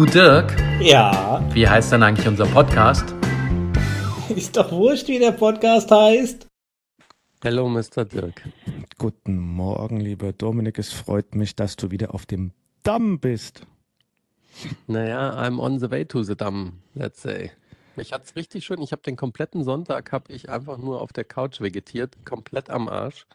[0.00, 3.14] Du Dirk, Ja, wie heißt denn eigentlich unser Podcast?
[4.34, 6.46] ist doch wurscht, wie der Podcast heißt.
[7.42, 8.06] Hello, Mr.
[8.06, 8.40] Dirk.
[8.96, 10.78] Guten Morgen, lieber Dominik.
[10.78, 12.52] Es freut mich, dass du wieder auf dem
[12.82, 13.66] Damm bist.
[14.86, 17.50] Naja, I'm on the way to the Damm, let's say.
[17.94, 18.80] Mich hat's richtig schön.
[18.80, 22.88] Ich habe den kompletten Sonntag habe ich einfach nur auf der Couch vegetiert, komplett am
[22.88, 23.26] Arsch.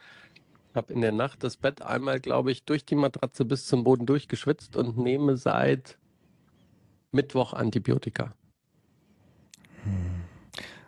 [0.74, 4.04] Habe in der Nacht das Bett einmal, glaube ich, durch die Matratze bis zum Boden
[4.04, 5.96] durchgeschwitzt und nehme seit
[7.16, 8.34] Mittwoch Antibiotika.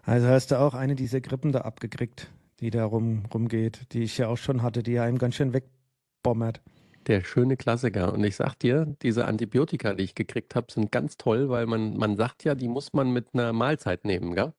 [0.03, 2.31] Also hast du auch eine dieser Grippen da abgekriegt,
[2.61, 6.61] die da rum, rumgeht, die ich ja auch schon hatte, die einem ganz schön wegbommert.
[7.07, 8.13] Der schöne Klassiker.
[8.13, 11.97] Und ich sag dir, diese Antibiotika, die ich gekriegt habe, sind ganz toll, weil man,
[11.97, 14.53] man sagt ja, die muss man mit einer Mahlzeit nehmen, gell?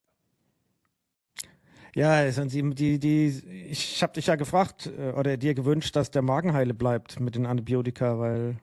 [1.95, 3.27] Ja, sonst die, die, die,
[3.70, 7.35] ich habe dich ja gefragt äh, oder dir gewünscht, dass der Magen heile bleibt mit
[7.35, 8.57] den Antibiotika, weil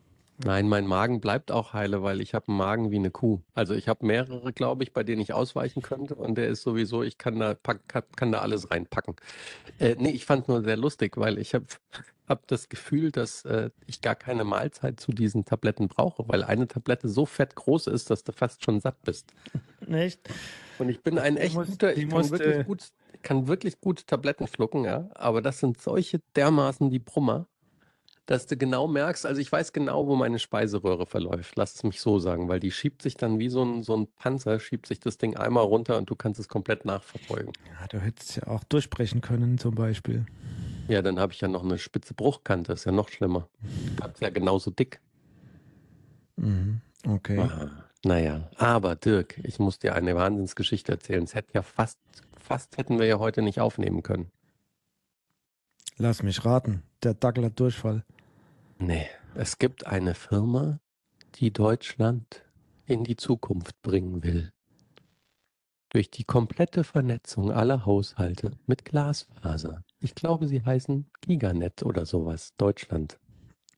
[0.44, 3.40] Nein, mein Magen bleibt auch heile, weil ich habe einen Magen wie eine Kuh.
[3.54, 7.02] Also ich habe mehrere, glaube ich, bei denen ich ausweichen könnte und der ist sowieso,
[7.02, 9.16] ich kann da, pack, kann, kann da alles reinpacken.
[9.78, 11.66] Äh, nee, ich fand nur sehr lustig, weil ich habe
[12.28, 16.68] hab das Gefühl, dass äh, ich gar keine Mahlzeit zu diesen Tabletten brauche, weil eine
[16.68, 19.32] Tablette so fett groß ist, dass du fast schon satt bist.
[19.86, 20.20] nicht.
[20.78, 22.88] Und ich bin ein echt guter, ich kann musst, wirklich äh, gut,
[23.22, 25.08] kann wirklich gut Tabletten schlucken, ja.
[25.14, 27.46] Aber das sind solche dermaßen die Brummer,
[28.26, 31.54] dass du genau merkst, also ich weiß genau, wo meine Speiseröhre verläuft.
[31.56, 34.08] Lass es mich so sagen, weil die schiebt sich dann wie so ein, so ein
[34.08, 37.52] Panzer, schiebt sich das Ding einmal runter und du kannst es komplett nachverfolgen.
[37.80, 40.26] Ja, du hättest ja auch durchbrechen können zum Beispiel.
[40.88, 43.48] Ja, dann habe ich ja noch eine spitze Bruchkante, ist ja noch schlimmer.
[44.00, 45.00] Hab's ja genauso dick.
[46.36, 46.80] Mhm.
[47.06, 47.40] Okay.
[47.40, 47.70] Ah,
[48.04, 51.24] naja, aber Dirk, ich muss dir eine Wahnsinnsgeschichte erzählen.
[51.24, 51.98] Es hätte ja fast,
[52.36, 54.30] fast hätten wir ja heute nicht aufnehmen können.
[55.96, 56.82] Lass mich raten.
[57.02, 58.04] Der Dackel hat Durchfall.
[58.78, 60.80] Nee, es gibt eine Firma,
[61.36, 62.44] die Deutschland
[62.84, 64.52] in die Zukunft bringen will.
[65.90, 69.82] Durch die komplette Vernetzung aller Haushalte mit Glasfaser.
[69.98, 72.54] Ich glaube, sie heißen Giganet oder sowas.
[72.56, 73.18] Deutschland.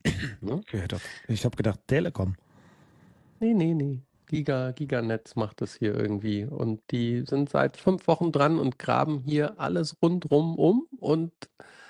[0.40, 0.52] Ne?
[0.54, 0.84] Okay.
[1.28, 2.36] Ich habe gedacht, Telekom.
[3.40, 4.02] Nee, nee, nee.
[4.26, 6.44] Giga, Giganet macht das hier irgendwie.
[6.44, 10.86] Und die sind seit fünf Wochen dran und graben hier alles rundrum um.
[10.98, 11.32] Und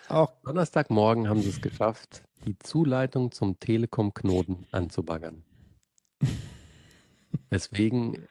[0.08, 5.44] Auch Donnerstagmorgen haben sie es geschafft, die Zuleitung zum Telekom-Knoten anzubaggern.
[7.50, 8.26] Weswegen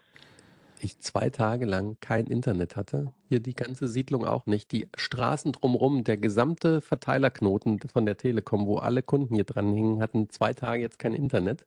[0.80, 3.14] ich zwei Tage lang kein Internet hatte.
[3.30, 4.72] Hier die ganze Siedlung auch nicht.
[4.72, 10.02] Die Straßen drumherum, der gesamte Verteilerknoten von der Telekom, wo alle Kunden hier dran hingen,
[10.02, 11.66] hatten zwei Tage jetzt kein Internet.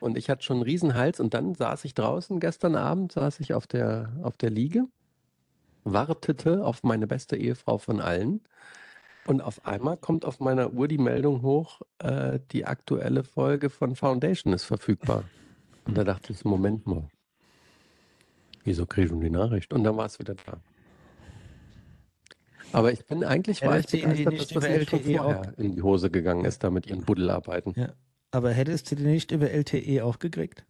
[0.00, 3.54] Und ich hatte schon einen Riesenhals und dann saß ich draußen, gestern Abend saß ich
[3.54, 4.84] auf der, auf der Liege,
[5.84, 8.42] wartete auf meine beste Ehefrau von allen.
[9.26, 13.94] Und auf einmal kommt auf meiner Uhr die Meldung hoch, äh, die aktuelle Folge von
[13.94, 15.24] Foundation ist verfügbar.
[15.84, 17.08] Und da dachte ich, Moment mal,
[18.64, 19.72] wieso kriege ich schon die Nachricht?
[19.72, 20.60] Und dann war es wieder da.
[22.72, 25.32] Aber ich bin eigentlich war ich begeistert, nicht dass das über nicht schon LTE auch-
[25.34, 27.74] vorher in die Hose gegangen ist, da mit ihren Buddelarbeiten.
[27.76, 27.92] Ja.
[28.30, 30.64] Aber hättest du die nicht über LTE auch gekriegt?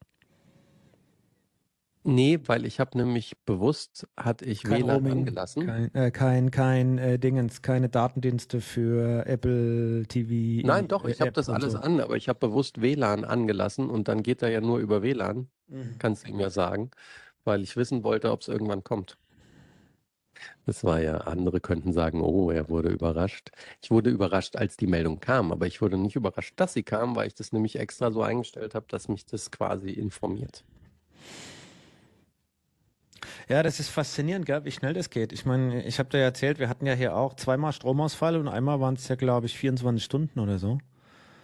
[2.03, 5.67] Nee, weil ich habe nämlich bewusst, hatte ich Kein WLAN Roaming, angelassen.
[5.67, 10.67] Kein, äh, kein, kein äh, Dingens, keine Datendienste für Apple TV.
[10.67, 11.79] Nein, doch, äh, ich habe das alles so.
[11.79, 15.49] an, aber ich habe bewusst WLAN angelassen und dann geht er ja nur über WLAN,
[15.69, 15.97] Mhm.
[15.99, 16.91] kannst du ihm ja sagen,
[17.45, 19.19] weil ich wissen wollte, ob es irgendwann kommt.
[20.67, 23.51] Das war ja, andere könnten sagen, oh, er wurde überrascht.
[23.83, 27.15] Ich wurde überrascht, als die Meldung kam, aber ich wurde nicht überrascht, dass sie kam,
[27.17, 30.65] weil ich das nämlich extra so eingestellt habe, dass mich das quasi informiert.
[33.49, 35.33] Ja, das ist faszinierend, gell, wie schnell das geht.
[35.33, 38.49] Ich meine, ich habe dir ja erzählt, wir hatten ja hier auch zweimal Stromausfall und
[38.49, 40.79] einmal waren es ja, glaube ich, 24 Stunden oder so.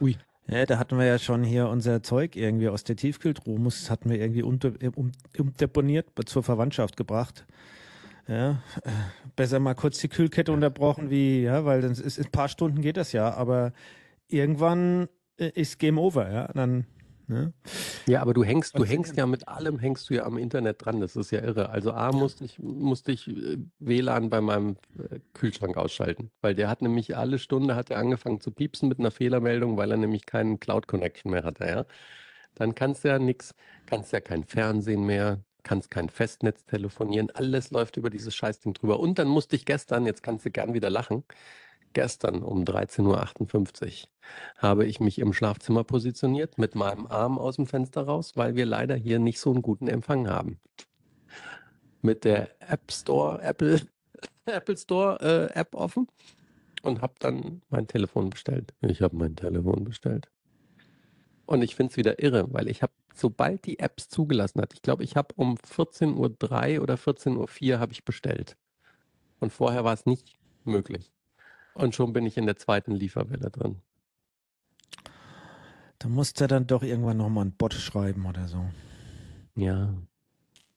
[0.00, 0.16] Ui.
[0.48, 4.10] Ja, da hatten wir ja schon hier unser Zeug irgendwie aus der Tiefkühltruhe, muss, hatten
[4.10, 7.46] wir irgendwie unter, um, umdeponiert, zur Verwandtschaft gebracht.
[8.28, 8.90] Ja, äh,
[9.34, 12.96] besser mal kurz die Kühlkette unterbrochen, wie, ja, weil dann ist, ein paar Stunden geht
[12.96, 13.72] das ja, aber
[14.28, 16.86] irgendwann äh, ist Game Over, ja, dann,
[17.28, 17.52] ne?
[18.08, 18.86] Ja, aber du hängst, du Faszinierend.
[18.86, 21.00] hängst ja mit allem, hängst du ja am Internet dran.
[21.00, 21.70] Das ist ja irre.
[21.70, 26.68] Also A, musste ich, musste ich äh, WLAN bei meinem äh, Kühlschrank ausschalten, weil der
[26.68, 30.24] hat nämlich alle Stunde hat er angefangen zu piepsen mit einer Fehlermeldung, weil er nämlich
[30.26, 31.86] keinen Cloud Connection mehr hatte, ja.
[32.54, 33.54] Dann kannst du ja nichts,
[33.86, 39.00] kannst ja kein Fernsehen mehr, kannst kein Festnetz telefonieren, alles läuft über dieses Scheißding drüber.
[39.00, 41.24] Und dann musste ich gestern, jetzt kannst du gern wieder lachen,
[41.96, 44.08] gestern um 13.58 Uhr
[44.58, 48.66] habe ich mich im Schlafzimmer positioniert mit meinem Arm aus dem Fenster raus, weil wir
[48.66, 50.60] leider hier nicht so einen guten Empfang haben.
[52.02, 53.80] Mit der App Store, Apple,
[54.44, 56.06] Apple Store äh, App offen
[56.82, 58.74] und habe dann mein Telefon bestellt.
[58.82, 60.28] Ich habe mein Telefon bestellt.
[61.46, 64.82] Und ich finde es wieder irre, weil ich habe, sobald die Apps zugelassen hat, ich
[64.82, 68.58] glaube, ich habe um 14.03 Uhr oder 14.04 Uhr habe ich bestellt.
[69.40, 71.10] Und vorher war es nicht möglich.
[71.76, 73.76] Und schon bin ich in der zweiten Lieferwelle drin.
[75.98, 78.64] Da musst du dann doch irgendwann nochmal einen Bot schreiben oder so.
[79.54, 79.94] Ja,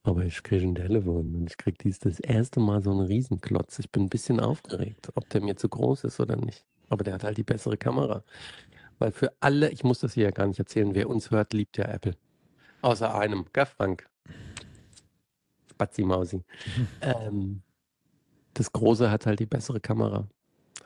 [0.04, 3.80] aber ich kriege ein Telefon und ich kriege dies das erste Mal so einen Riesenklotz.
[3.80, 6.66] Ich bin ein bisschen aufgeregt, ob der mir zu groß ist oder nicht.
[6.90, 8.24] Aber der hat halt die bessere Kamera.
[8.98, 11.78] Weil für alle, ich muss das hier ja gar nicht erzählen, wer uns hört, liebt
[11.78, 12.18] ja Apple.
[12.82, 14.10] Außer einem, gell, Frank?
[15.72, 16.44] Spazi Mausi.
[17.02, 17.62] ähm,
[18.54, 20.28] das Große hat halt die bessere Kamera.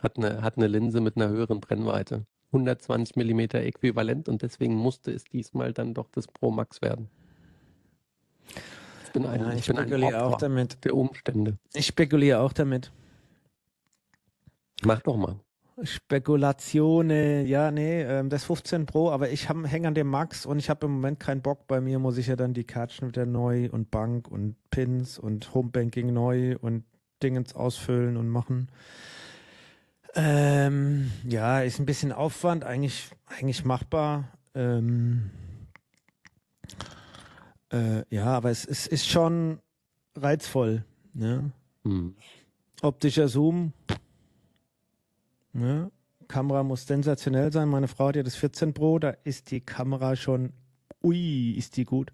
[0.03, 2.25] Hat eine, hat eine Linse mit einer höheren Brennweite.
[2.51, 7.09] 120 mm äquivalent und deswegen musste es diesmal dann doch das Pro Max werden.
[9.05, 10.83] Ich bin ein, Ja, ich ich bin ein spekuliere auch Opfer damit.
[10.85, 11.57] der Umstände.
[11.73, 12.91] Ich spekuliere auch damit.
[14.83, 15.39] Mach doch mal.
[15.81, 20.69] Spekulationen, ja, nee, ähm, das 15 Pro, aber ich hänge an dem Max und ich
[20.69, 21.65] habe im Moment keinen Bock.
[21.67, 25.53] Bei mir muss ich ja dann die Kärtchen wieder neu und Bank und Pins und
[25.55, 26.83] Homebanking neu und
[27.23, 28.69] Dingens ausfüllen und machen.
[30.15, 34.29] Ähm, ja, ist ein bisschen Aufwand, eigentlich, eigentlich machbar.
[34.53, 35.31] Ähm,
[37.71, 39.59] äh, ja, aber es, es ist schon
[40.15, 40.85] reizvoll.
[41.13, 41.51] Ne?
[41.83, 42.15] Hm.
[42.81, 43.73] Optischer Zoom.
[45.53, 45.91] Ne?
[46.27, 47.69] Kamera muss sensationell sein.
[47.69, 50.53] Meine Frau hat ja das 14 Pro, da ist die Kamera schon,
[51.03, 52.11] ui, ist die gut.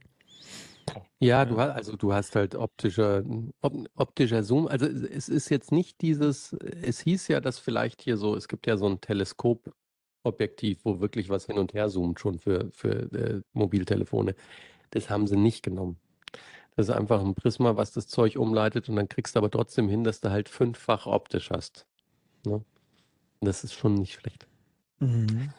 [1.19, 3.23] Ja, du hast, also du hast halt optischer,
[3.61, 4.67] op, optischer Zoom.
[4.67, 8.67] Also es ist jetzt nicht dieses, es hieß ja, dass vielleicht hier so, es gibt
[8.67, 13.41] ja so ein Teleskopobjektiv, wo wirklich was hin und her zoomt, schon für, für äh,
[13.53, 14.35] Mobiltelefone.
[14.91, 15.97] Das haben sie nicht genommen.
[16.75, 19.89] Das ist einfach ein Prisma, was das Zeug umleitet und dann kriegst du aber trotzdem
[19.89, 21.85] hin, dass du halt fünffach optisch hast.
[22.45, 22.63] Ne?
[23.41, 24.47] Das ist schon nicht schlecht.
[24.99, 25.53] Mhm.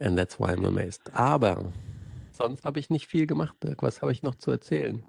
[0.00, 1.14] And that's why I'm amazed.
[1.14, 1.72] Aber
[2.34, 3.82] sonst habe ich nicht viel gemacht, Dirk.
[3.82, 5.04] Was habe ich noch zu erzählen?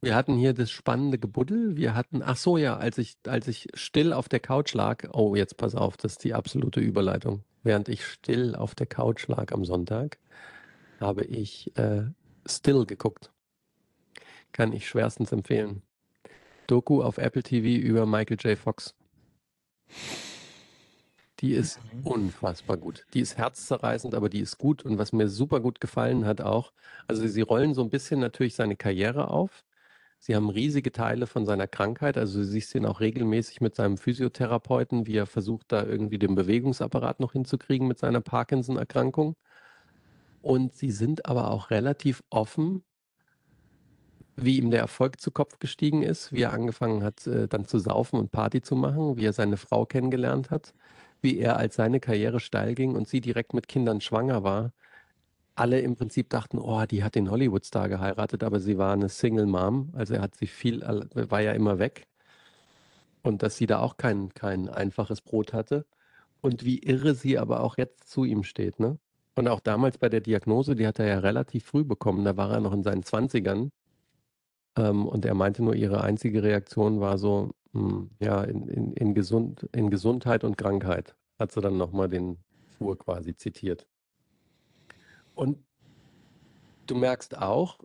[0.00, 1.76] Wir hatten hier das spannende Gebuddel.
[1.76, 5.34] Wir hatten, ach so, ja, als ich, als ich still auf der Couch lag, oh,
[5.34, 7.42] jetzt pass auf, das ist die absolute Überleitung.
[7.64, 10.18] Während ich still auf der Couch lag am Sonntag,
[11.00, 12.04] habe ich äh,
[12.50, 13.30] Still geguckt.
[14.52, 15.82] Kann ich schwerstens empfehlen.
[16.66, 18.58] Doku auf Apple TV über Michael J.
[18.58, 18.94] Fox.
[21.40, 23.06] Die ist unfassbar gut.
[23.14, 24.84] Die ist herzzerreißend, aber die ist gut.
[24.84, 26.72] Und was mir super gut gefallen hat auch,
[27.06, 29.64] also sie rollen so ein bisschen natürlich seine Karriere auf.
[30.18, 32.18] Sie haben riesige Teile von seiner Krankheit.
[32.18, 36.34] Also du siehst ihn auch regelmäßig mit seinem Physiotherapeuten, wie er versucht, da irgendwie den
[36.34, 39.36] Bewegungsapparat noch hinzukriegen mit seiner Parkinson-Erkrankung.
[40.42, 42.82] Und sie sind aber auch relativ offen,
[44.34, 47.78] wie ihm der Erfolg zu Kopf gestiegen ist, wie er angefangen hat, äh, dann zu
[47.78, 50.74] saufen und Party zu machen, wie er seine Frau kennengelernt hat,
[51.20, 54.72] wie er als seine Karriere steil ging und sie direkt mit Kindern schwanger war.
[55.54, 59.46] Alle im Prinzip dachten, oh, die hat den Hollywood-Star geheiratet, aber sie war eine Single
[59.46, 62.06] Mom, also er hat sie viel, war ja immer weg.
[63.22, 65.84] Und dass sie da auch kein, kein einfaches Brot hatte.
[66.40, 68.98] Und wie irre sie aber auch jetzt zu ihm steht, ne?
[69.34, 72.50] Und auch damals bei der Diagnose, die hat er ja relativ früh bekommen, da war
[72.52, 73.70] er noch in seinen Zwanzigern.
[74.76, 79.14] Ähm, und er meinte nur, ihre einzige Reaktion war so, hm, ja, in, in, in,
[79.14, 82.38] Gesund, in Gesundheit und Krankheit, hat sie dann nochmal den
[82.76, 83.86] Fuhr quasi zitiert.
[85.34, 85.58] Und
[86.86, 87.78] du merkst auch,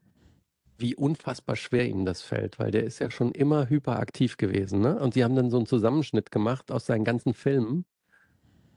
[0.78, 4.82] wie unfassbar schwer ihm das fällt, weil der ist ja schon immer hyperaktiv gewesen.
[4.82, 5.00] Ne?
[5.00, 7.86] Und sie haben dann so einen Zusammenschnitt gemacht aus seinen ganzen Filmen.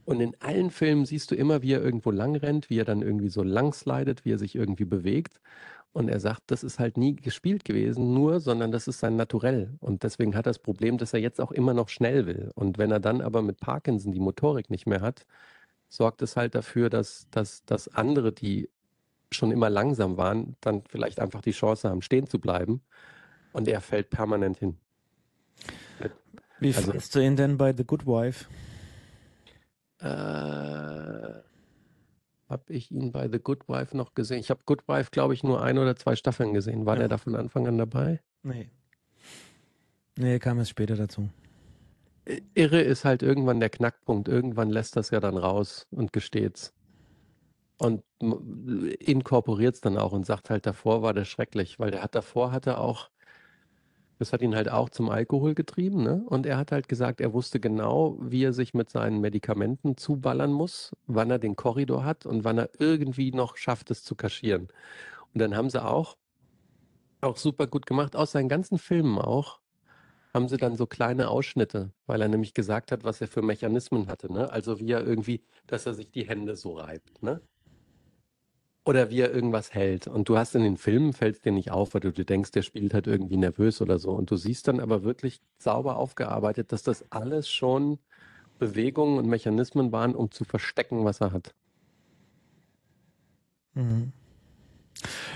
[0.06, 3.02] Und in allen Filmen siehst du immer, wie er irgendwo lang rennt, wie er dann
[3.02, 5.40] irgendwie so lang slidet, wie er sich irgendwie bewegt.
[5.92, 9.74] Und er sagt, das ist halt nie gespielt gewesen, nur, sondern das ist sein Naturell.
[9.80, 12.50] Und deswegen hat er das Problem, dass er jetzt auch immer noch schnell will.
[12.54, 15.26] Und wenn er dann aber mit Parkinson die Motorik nicht mehr hat,
[15.88, 18.68] sorgt es halt dafür, dass, dass, dass andere, die
[19.32, 22.80] schon immer langsam waren, dann vielleicht einfach die Chance haben, stehen zu bleiben.
[23.52, 24.76] Und er fällt permanent hin.
[26.60, 28.46] Wie Also- fandst du ihn denn bei The Good Wife?
[30.06, 31.42] Äh,
[32.48, 34.38] habe ich ihn bei The Good Wife noch gesehen?
[34.38, 36.86] Ich habe Good Wife, glaube ich, nur ein oder zwei Staffeln gesehen.
[36.86, 37.00] War Ja.
[37.00, 38.20] der da von Anfang an dabei?
[38.42, 38.70] Nee.
[40.16, 41.28] Nee, kam es später dazu.
[42.54, 44.28] Irre ist halt irgendwann der Knackpunkt.
[44.28, 46.72] Irgendwann lässt das ja dann raus und gesteht's.
[47.78, 48.02] Und
[49.00, 52.50] inkorporiert es dann auch und sagt halt, davor war der schrecklich, weil der hat davor
[52.52, 53.10] hatte auch,
[54.18, 56.22] das hat ihn halt auch zum Alkohol getrieben, ne?
[56.26, 60.52] Und er hat halt gesagt, er wusste genau, wie er sich mit seinen Medikamenten zuballern
[60.52, 64.68] muss, wann er den Korridor hat und wann er irgendwie noch schafft, es zu kaschieren.
[65.34, 66.16] Und dann haben sie auch,
[67.20, 69.60] auch super gut gemacht, aus seinen ganzen Filmen auch,
[70.34, 74.08] haben sie dann so kleine Ausschnitte, weil er nämlich gesagt hat, was er für Mechanismen
[74.08, 74.50] hatte, ne?
[74.52, 77.42] Also wie er irgendwie, dass er sich die Hände so reibt, ne?
[78.86, 80.06] Oder wie er irgendwas hält.
[80.06, 82.62] Und du hast in den Filmen, fällt dir nicht auf, weil du dir denkst, der
[82.62, 84.12] spielt halt irgendwie nervös oder so.
[84.12, 87.98] Und du siehst dann aber wirklich sauber aufgearbeitet, dass das alles schon
[88.60, 91.52] Bewegungen und Mechanismen waren, um zu verstecken, was er hat.
[93.74, 94.12] Mhm.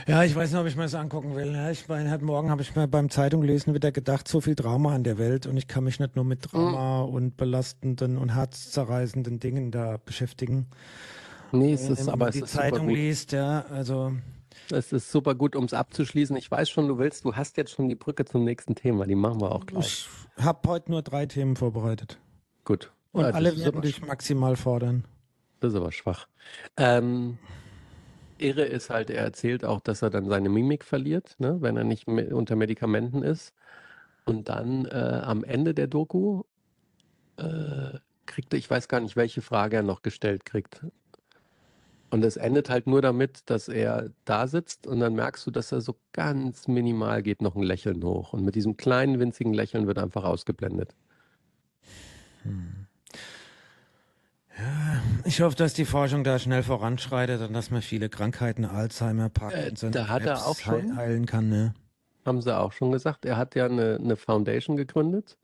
[0.06, 1.52] Ja, ich weiß nicht, ob ich mir das angucken will.
[1.52, 4.54] Ja, ich meine, heute Morgen habe ich mir beim Zeitung lesen wieder gedacht, so viel
[4.54, 7.14] Drama an der Welt und ich kann mich nicht nur mit Drama mhm.
[7.14, 10.68] und belastenden und herzzerreißenden Dingen da beschäftigen.
[11.52, 12.96] Nee, es ist, Wenn aber man es die ist super Zeitung gut.
[12.96, 14.12] liest, ja, also
[14.70, 16.36] Es ist super gut, um es abzuschließen.
[16.36, 19.06] Ich weiß schon, du willst, du hast jetzt schon die Brücke zum nächsten Thema.
[19.06, 20.08] Die machen wir auch gleich.
[20.36, 22.18] ich habe heute nur drei Themen vorbereitet
[22.64, 22.92] Gut.
[23.12, 25.04] und Ja, das alle werden dich maximal fordern.
[25.60, 26.26] Das ist aber schwach.
[26.76, 27.38] Ähm,
[28.38, 31.84] irre ist halt, er erzählt auch, dass er dann seine Mimik verliert, ne, wenn er
[31.84, 33.52] nicht unter Medikamenten ist.
[34.24, 36.42] Und dann äh, am Ende der Doku
[37.36, 40.86] äh, kriegt er, ich weiß gar nicht, welche Frage er noch gestellt kriegt.
[42.10, 45.70] Und es endet halt nur damit, dass er da sitzt und dann merkst du, dass
[45.70, 48.32] er so ganz minimal geht noch ein Lächeln hoch.
[48.32, 50.94] Und mit diesem kleinen, winzigen Lächeln wird einfach ausgeblendet.
[55.24, 59.90] Ich hoffe, dass die Forschung da schnell voranschreitet und dass man viele Krankheiten, Alzheimer, Parkinson,
[59.90, 61.48] Äh, da hat er auch schon- heil- heilen kann.
[61.48, 61.74] Ne?
[62.26, 63.24] Haben sie auch schon gesagt.
[63.24, 65.38] Er hat ja eine, eine Foundation gegründet.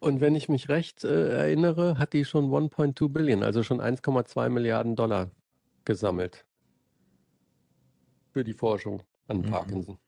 [0.00, 4.48] Und wenn ich mich recht äh, erinnere, hat die schon 1.2 Billion, also schon 1,2
[4.48, 5.30] Milliarden Dollar
[5.84, 6.44] gesammelt.
[8.32, 9.50] Für die Forschung an Mhm.
[9.50, 9.98] Parkinson.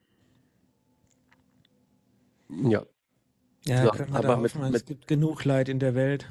[2.49, 2.83] Ja,
[3.65, 6.29] Ja, So, können wir aber mit- hoffen, es mit- gibt genug Leid in der Welt.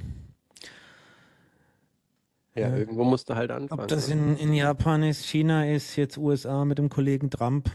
[2.56, 2.76] ja, Ja.
[2.76, 3.82] irgendwo musste halt anfangen.
[3.84, 7.72] Ob das in, in Japan ist, China ist, jetzt USA mit dem Kollegen Trump.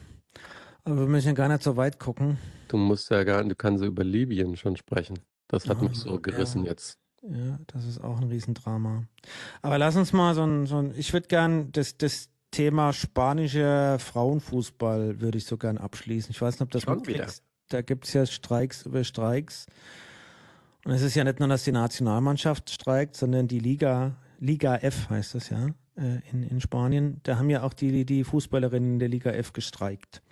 [0.85, 2.37] Aber wir müssen ja gar nicht so weit gucken.
[2.69, 5.19] Du musst ja gar, du kannst über Libyen schon sprechen.
[5.49, 6.71] Das hat Ja, mich so gerissen ja.
[6.71, 6.99] jetzt.
[7.23, 9.05] Ja, das ist auch ein Riesendrama.
[9.63, 13.99] Aber lass uns mal so ein, so ein ich würde gern das, das Thema spanischer
[13.99, 16.31] Frauenfußball würde ich so gern abschließen.
[16.31, 17.27] Ich weiß nicht, ob das Schon wieder.
[17.69, 19.67] Da gibt's ja Streiks über Streiks.
[20.85, 25.11] Und es ist ja nicht nur, dass die Nationalmannschaft streikt, sondern die Liga, Liga F
[25.11, 27.21] heißt das ja, äh, in, in Spanien.
[27.25, 30.23] Da haben ja auch die, die Fußballerinnen der Liga F gestreikt.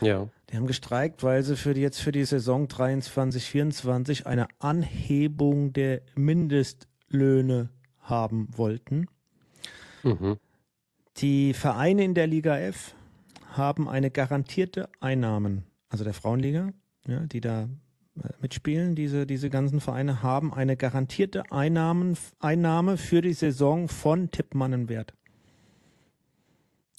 [0.00, 0.28] Ja.
[0.50, 5.72] Die haben gestreikt, weil sie für die, jetzt für die Saison 23, 24 eine Anhebung
[5.72, 9.08] der Mindestlöhne haben wollten.
[10.02, 10.36] Mhm.
[11.18, 12.94] Die Vereine in der Liga F
[13.52, 16.72] haben eine garantierte Einnahmen, also der Frauenliga,
[17.06, 17.68] ja, die da
[18.22, 24.30] äh, mitspielen, diese, diese ganzen Vereine haben eine garantierte Einnahmen, Einnahme für die Saison von
[24.30, 25.14] Tippmannenwert.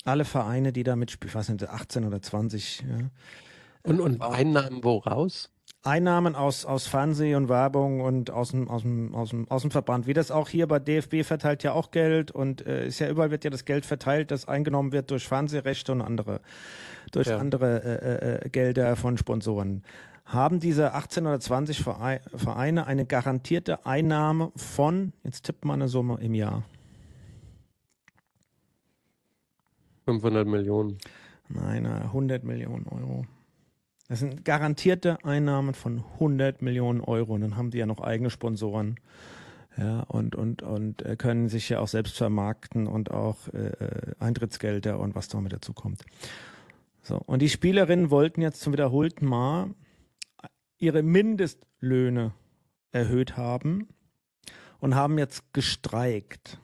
[0.08, 3.10] Alle Vereine, die da mitspielen, ich weiß nicht, 18 oder 20, ja,
[3.84, 5.52] Und, und Einnahmen woraus?
[5.84, 9.72] Einnahmen aus, aus Fernseh und Werbung und aus dem, aus, dem, aus, dem, aus dem
[9.72, 10.08] Verband.
[10.08, 13.32] Wie das auch hier bei DFB verteilt ja auch Geld und äh, ist ja überall
[13.32, 16.42] wird ja das Geld verteilt, das eingenommen wird durch Fernsehrechte und andere,
[17.12, 17.38] durch Ja.
[17.38, 19.84] andere äh, äh, Gelder von Sponsoren.
[20.26, 25.88] Haben diese 18 oder 20 Verei- Vereine eine garantierte Einnahme von, jetzt tippt man eine
[25.88, 26.64] Summe im Jahr.
[30.08, 30.98] 500 Millionen.
[31.50, 33.26] Nein, äh, 100 Millionen Euro.
[34.08, 37.34] Das sind garantierte Einnahmen von 100 Millionen Euro.
[37.34, 38.96] Und dann haben die ja noch eigene Sponsoren.
[39.78, 44.16] Ja, und, und, und äh, können sich ja auch selbst vermarkten und auch äh, äh,
[44.18, 46.04] Eintrittsgelder und was da mit dazu kommt.
[47.04, 49.72] So, und die Spielerinnen wollten jetzt zum wiederholten Mal
[50.78, 52.34] ihre Mindestlöhne
[52.92, 53.90] erhöht haben
[54.80, 56.60] und haben jetzt gestreikt.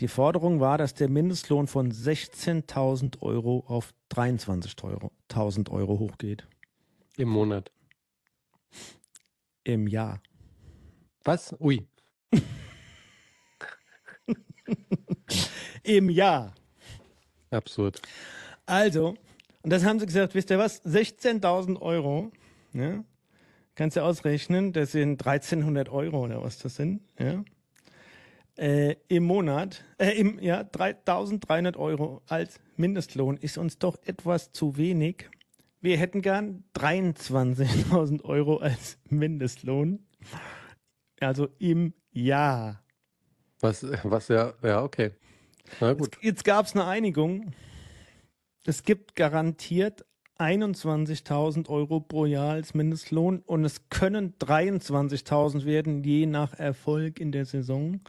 [0.00, 6.46] Die Forderung war, dass der Mindestlohn von 16.000 Euro auf 23.000 Euro hochgeht
[7.16, 7.72] Im Monat.
[9.64, 10.22] im Jahr.
[11.24, 11.54] Was?
[11.60, 11.86] Ui.
[15.82, 16.54] Im Jahr.
[17.50, 18.00] Absurd.
[18.66, 19.16] Also,
[19.62, 20.84] und das haben sie gesagt, wisst ihr was?
[20.84, 22.30] 16.000 Euro,
[22.72, 23.02] ja?
[23.74, 27.42] Kannst du ausrechnen, das sind 1300 Euro oder was das sind, ja?
[28.58, 34.76] Äh, Im Monat, äh, im Jahr 3.300 Euro als Mindestlohn ist uns doch etwas zu
[34.76, 35.30] wenig.
[35.80, 40.04] Wir hätten gern 23.000 Euro als Mindestlohn.
[41.20, 42.82] Also im Jahr.
[43.60, 45.12] Was, was ja, ja, okay.
[45.78, 46.16] Na gut.
[46.16, 47.52] Jetzt, jetzt gab es eine Einigung.
[48.64, 50.04] Es gibt garantiert
[50.38, 57.32] 21.000 Euro pro Jahr als Mindestlohn und es können 23.000 werden, je nach Erfolg in
[57.32, 58.00] der Saison.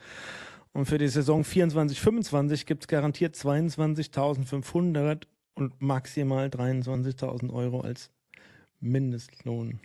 [0.71, 5.23] Und für die Saison 24, 25 gibt es garantiert 22.500
[5.55, 8.11] und maximal 23.000 Euro als
[8.79, 9.79] Mindestlohn.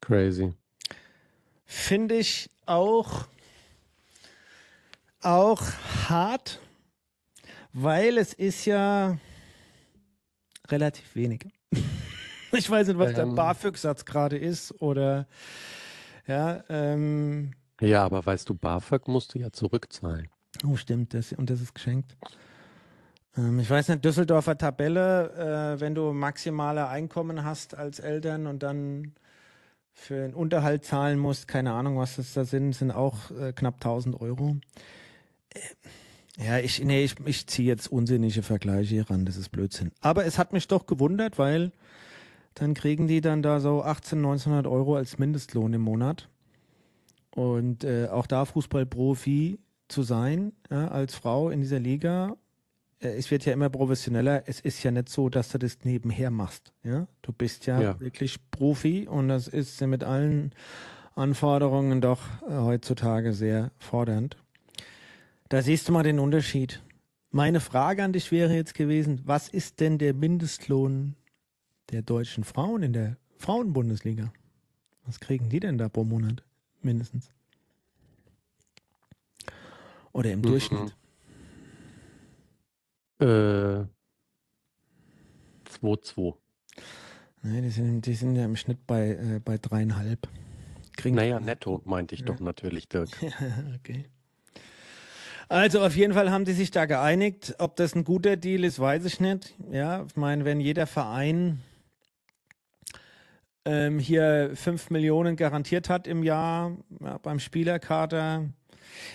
[0.00, 0.52] Crazy.
[1.64, 3.26] Finde ich auch,
[5.22, 5.62] auch
[6.08, 6.60] hart,
[7.72, 9.18] weil es ist ja
[10.70, 11.46] relativ wenig.
[12.52, 13.34] ich weiß nicht, was der Ähm.
[13.34, 15.26] BAföG-Satz gerade ist oder
[16.26, 20.28] ja, ähm, Ja, aber weißt du, BAföG musst du ja zurückzahlen.
[20.66, 22.16] oh stimmt, das, und das ist geschenkt.
[23.36, 28.62] Ähm, ich weiß nicht, Düsseldorfer Tabelle, äh, wenn du maximale Einkommen hast als Eltern und
[28.62, 29.14] dann
[29.92, 33.74] für den Unterhalt zahlen musst, keine Ahnung, was das da sind, sind auch äh, knapp
[33.74, 34.56] 1000 Euro.
[35.52, 35.58] Äh,
[36.44, 39.92] ja, ich, nee, ich, ich ziehe jetzt unsinnige Vergleiche hier ran, das ist Blödsinn.
[40.00, 41.72] Aber es hat mich doch gewundert, weil
[42.54, 46.28] dann kriegen die dann da so 18, 1900 Euro als Mindestlohn im Monat.
[47.34, 52.36] Und äh, auch da Fußballprofi zu sein, ja, als Frau in dieser Liga,
[53.00, 54.42] äh, es wird ja immer professioneller.
[54.46, 56.72] Es ist ja nicht so, dass du das nebenher machst.
[56.82, 58.00] Ja, du bist ja, Ja.
[58.00, 60.52] wirklich Profi und das ist ja mit allen
[61.14, 64.36] Anforderungen doch äh, heutzutage sehr fordernd.
[65.50, 66.80] Da siehst du mal den Unterschied.
[67.32, 71.16] Meine Frage an dich wäre jetzt gewesen, was ist denn der Mindestlohn
[71.90, 74.32] der deutschen Frauen in der Frauenbundesliga?
[75.06, 76.44] Was kriegen die denn da pro Monat
[76.82, 77.30] mindestens?
[80.12, 80.42] Oder im Mhm.
[80.42, 80.96] Durchschnitt?
[83.18, 83.86] Äh,
[85.68, 86.36] 2-2.
[87.42, 90.28] Nee, die sind, die sind ja im Schnitt bei, äh, bei dreieinhalb.
[90.96, 93.08] Kriegen Naja, netto meinte ich doch natürlich, Dirk.
[93.80, 94.04] okay.
[95.50, 97.56] Also auf jeden Fall haben die sich da geeinigt.
[97.58, 99.56] Ob das ein guter Deal ist, weiß ich nicht.
[99.72, 101.60] Ja, ich meine, wenn jeder Verein
[103.64, 108.48] ähm, hier fünf Millionen garantiert hat im Jahr ja, beim Spielerkader.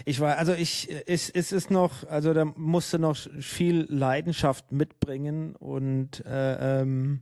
[0.03, 4.73] Ich war, also ich, es, es ist noch, also da musst du noch viel Leidenschaft
[4.73, 7.21] mitbringen und äh, ähm,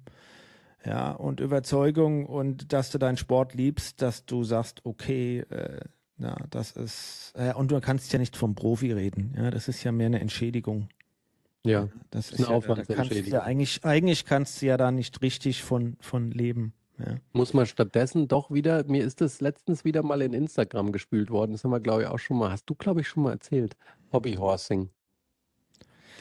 [0.83, 5.81] ja, und Überzeugung und dass du deinen Sport liebst, dass du sagst, okay, äh,
[6.17, 9.83] ja, das ist, äh, und du kannst ja nicht vom Profi reden, ja, das ist
[9.83, 10.89] ja mehr eine Entschädigung.
[11.65, 13.31] Ja, Das Ist eine ja, Aufwandsentschädigung.
[13.31, 16.73] ja eigentlich, eigentlich kannst du ja da nicht richtig von, von leben.
[16.99, 17.15] Ja.
[17.31, 21.53] muss man stattdessen doch wieder, mir ist das letztens wieder mal in Instagram gespült worden.
[21.53, 23.75] Das haben wir, glaube ich, auch schon mal, hast du, glaube ich, schon mal erzählt.
[24.11, 24.89] Hobbyhorsing.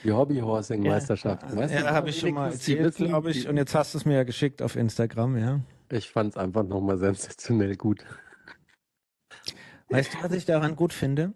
[0.02, 1.42] Die Hobbyhorsing-Meisterschaft.
[1.42, 3.46] Ja, Weißt ja habe ich schon mal erzählt, glaube ich.
[3.48, 5.60] Und jetzt hast du es mir ja geschickt auf Instagram, ja.
[5.90, 8.04] Ich fand es einfach nochmal sensationell gut.
[9.92, 11.32] Weißt du, was ich daran gut finde?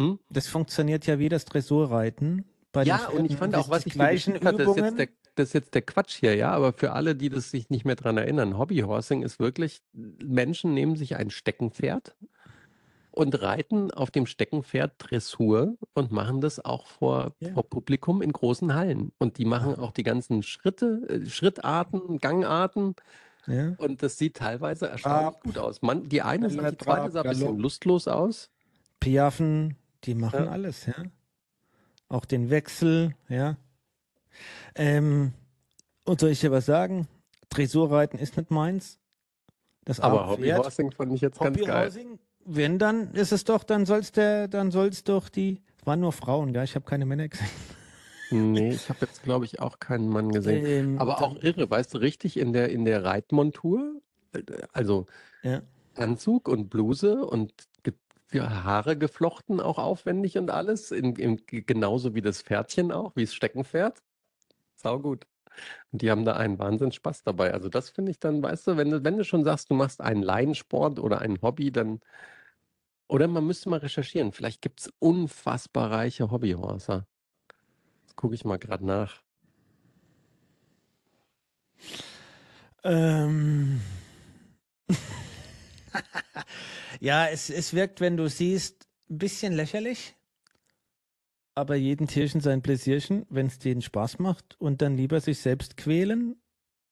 [0.00, 0.18] Hm?
[0.30, 2.44] Das funktioniert ja wie das Dressurreiten.
[2.72, 4.84] Bei den Ja, und ich fand auch, was ich gleichen hatte, das ist, Übungen.
[4.84, 7.70] jetzt der, das ist jetzt der Quatsch hier, ja, aber für alle, die das sich
[7.70, 12.14] nicht mehr dran erinnern, Hobbyhorsing ist wirklich, Menschen nehmen sich ein Steckenpferd
[13.10, 17.52] und reiten auf dem Steckenpferd Dressur und machen das auch vor, Ja.
[17.54, 19.12] vor Publikum in großen Hallen.
[19.18, 22.94] Und die machen auch die ganzen Schritte, äh, Schrittarten, Gangarten
[23.48, 23.74] ja.
[23.78, 25.82] und das sieht teilweise erstaunlich Trab, gut aus.
[25.82, 28.50] Man, die eine, schneller die zweite sah ein bisschen lustlos aus.
[29.00, 30.50] Piaffen, die machen Ja.
[30.50, 30.94] alles, ja.
[32.08, 33.56] Auch den Wechsel, ja.
[34.74, 35.32] Ähm,
[36.04, 37.08] und soll ich dir was sagen?
[37.50, 38.98] Dressurreiten ist nicht meins.
[39.84, 40.28] Das Aber.
[40.28, 41.92] Hobbyhorsing fand ich jetzt ganz geil.
[42.44, 46.12] Wenn dann ist es doch, dann soll's der, dann soll's doch die, es waren nur
[46.12, 46.64] Frauen, gell?
[46.64, 47.48] Ich habe keine Männer gesehen.
[48.30, 50.64] Nee, ich habe jetzt, glaube ich, auch keinen Mann gesehen.
[50.66, 54.00] Ähm, Aber auch irre, weißt du, richtig in der, in der Reitmontur,
[54.32, 55.06] äh, also
[55.42, 55.62] Ja.
[55.96, 57.94] Anzug und Bluse und ge
[58.40, 63.32] Haare geflochten auch aufwendig und alles, in, in, genauso wie das Pferdchen auch, wie das
[63.32, 64.02] Steckenpferd.
[64.76, 65.26] Sau gut.
[65.92, 67.54] Und die haben da einen Wahnsinn Spaß dabei.
[67.54, 70.02] Also das finde ich dann, weißt du, wenn du, wenn du schon sagst, du machst
[70.02, 72.00] einen Laiensport oder ein Hobby, dann,
[73.08, 77.06] oder man müsste mal recherchieren, vielleicht gibt es unfassbar reiche Hobbyhorser.
[78.18, 79.22] Gucke ich mal gerade nach.
[82.82, 83.80] Ähm.
[87.00, 90.16] ja, es, es wirkt, wenn du siehst, ein bisschen lächerlich.
[91.54, 95.76] Aber jeden Tierchen sein Pläsierchen, wenn es denen Spaß macht und dann lieber sich selbst
[95.76, 96.42] quälen,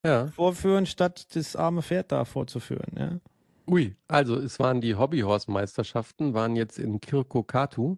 [0.05, 0.29] Ja.
[0.29, 2.93] vorführen, statt das arme Pferd da vorzuführen.
[2.97, 3.21] Ja.
[3.69, 7.97] Ui, also es waren die Hobbyhorse-Meisterschaften, waren jetzt in Kirkko-Katu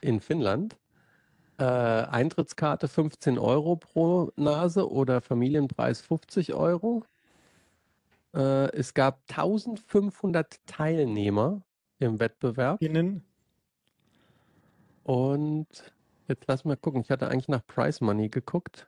[0.00, 0.78] in Finnland.
[1.60, 7.04] Äh, Eintrittskarte 15 Euro pro Nase oder Familienpreis 50 Euro.
[8.34, 11.60] Äh, es gab 1500 Teilnehmer
[11.98, 13.22] im Wettbewerb Innen.
[15.02, 15.66] und
[16.28, 18.86] jetzt lass mal gucken, ich hatte eigentlich nach Prize Money geguckt.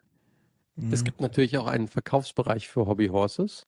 [0.90, 3.66] Es gibt natürlich auch einen Verkaufsbereich für Hobbyhorses.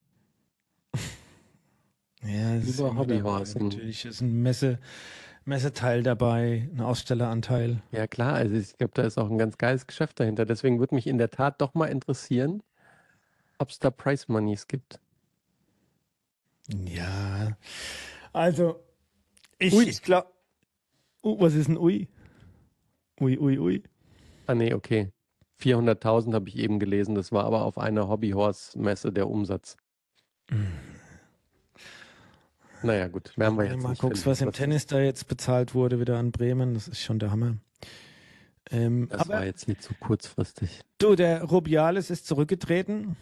[2.23, 3.69] ja, ist über immer Hobbyhorsing.
[3.69, 4.79] Natürlich ist ein Messe,
[5.47, 7.83] Messeteil dabei, ein Ausstelleranteil.
[7.93, 10.47] Ja, klar, also ich glaube, da ist auch ein ganz geiles Geschäft dahinter.
[10.47, 12.63] Deswegen würde mich in der Tat doch mal interessieren,
[13.59, 15.01] ob es da Price Moneys gibt.
[16.87, 17.57] Ja,
[18.33, 18.83] also
[19.59, 20.29] ich, ich glaube,
[21.23, 22.09] uh, was ist ein Ui?
[23.21, 23.83] Ui, ui, ui.
[24.47, 25.13] Ah, nee, okay.
[25.61, 27.15] 400.000 habe ich eben gelesen.
[27.15, 29.77] Das war aber auf einer Hobbyhorse-Messe der Umsatz.
[32.85, 34.27] Naja, gut, werden wir Wenn jetzt du mal guckst, finden.
[34.31, 37.31] was im Das- Tennis da jetzt bezahlt wurde, wieder an Bremen, das ist schon der
[37.31, 37.57] Hammer.
[38.71, 40.81] Ähm, Das aber war jetzt nicht so kurzfristig.
[40.99, 43.17] du, der Rubiales ist zurückgetreten.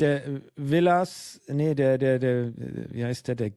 [0.00, 2.52] Der äh, Villas, nee, der, der, der, äh,
[2.92, 3.52] wie heißt der, der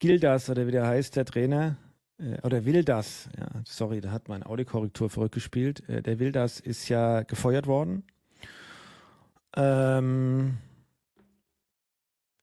[0.00, 1.76] Gildas oder wie der heißt, der Trainer,
[2.18, 5.88] äh, oder Wildas, ja, sorry, da hat meine Audiokorrektur verrückt gespielt.
[5.88, 8.02] Äh, der Wildas ist ja gefeuert worden.
[9.56, 10.58] Ähm,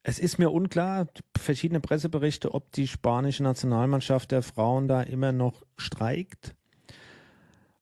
[0.02, 5.62] es ist mir unklar, verschiedene Presseberichte, ob die spanische Nationalmannschaft der Frauen da immer noch
[5.76, 6.54] streikt.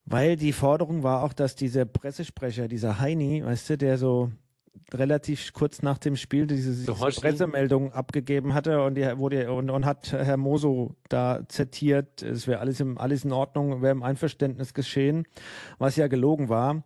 [0.05, 4.33] Weil die Forderung war auch, dass dieser Pressesprecher, dieser Heini, weißt du, der so
[4.93, 6.93] relativ kurz nach dem Spiel diese, diese?
[7.21, 12.61] Pressemeldung abgegeben hatte und, die, wurde, und, und hat Herr Moso da zitiert, es wäre
[12.61, 15.27] alles, im, alles in Ordnung, wäre im Einverständnis geschehen,
[15.79, 16.85] was ja gelogen war.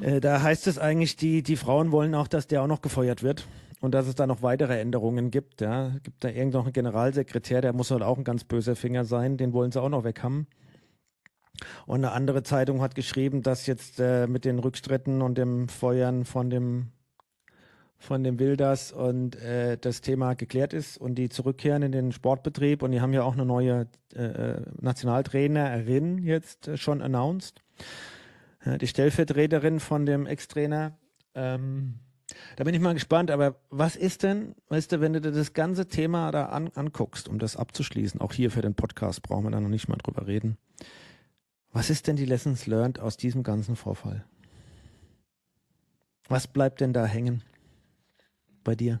[0.00, 3.22] Äh, da heißt es eigentlich, die, die Frauen wollen auch, dass der auch noch gefeuert
[3.22, 3.46] wird
[3.82, 5.60] und dass es da noch weitere Änderungen gibt.
[5.60, 5.90] Ja.
[6.04, 9.36] Gibt da irgend noch einen Generalsekretär, der muss halt auch ein ganz böser Finger sein,
[9.36, 10.46] den wollen sie auch noch weg haben.
[11.86, 16.24] Und eine andere Zeitung hat geschrieben, dass jetzt äh, mit den Rückstritten und dem Feuern
[16.24, 16.92] von dem
[17.98, 22.82] von dem Wilders und äh, das Thema geklärt ist und die zurückkehren in den Sportbetrieb
[22.82, 27.62] und die haben ja auch eine neue äh, Nationaltrainerin jetzt äh, schon announced.
[28.64, 30.96] Die Stellvertreterin von dem Ex-Trainer.
[31.34, 31.98] Ähm,
[32.56, 35.52] da bin ich mal gespannt, aber was ist denn, weißt du, wenn du dir das
[35.52, 39.50] ganze Thema da an, anguckst, um das abzuschließen, auch hier für den Podcast brauchen wir
[39.50, 40.58] da noch nicht mal drüber reden.
[41.72, 44.24] Was ist denn die Lessons learned aus diesem ganzen Vorfall?
[46.28, 47.42] Was bleibt denn da hängen
[48.64, 49.00] bei dir?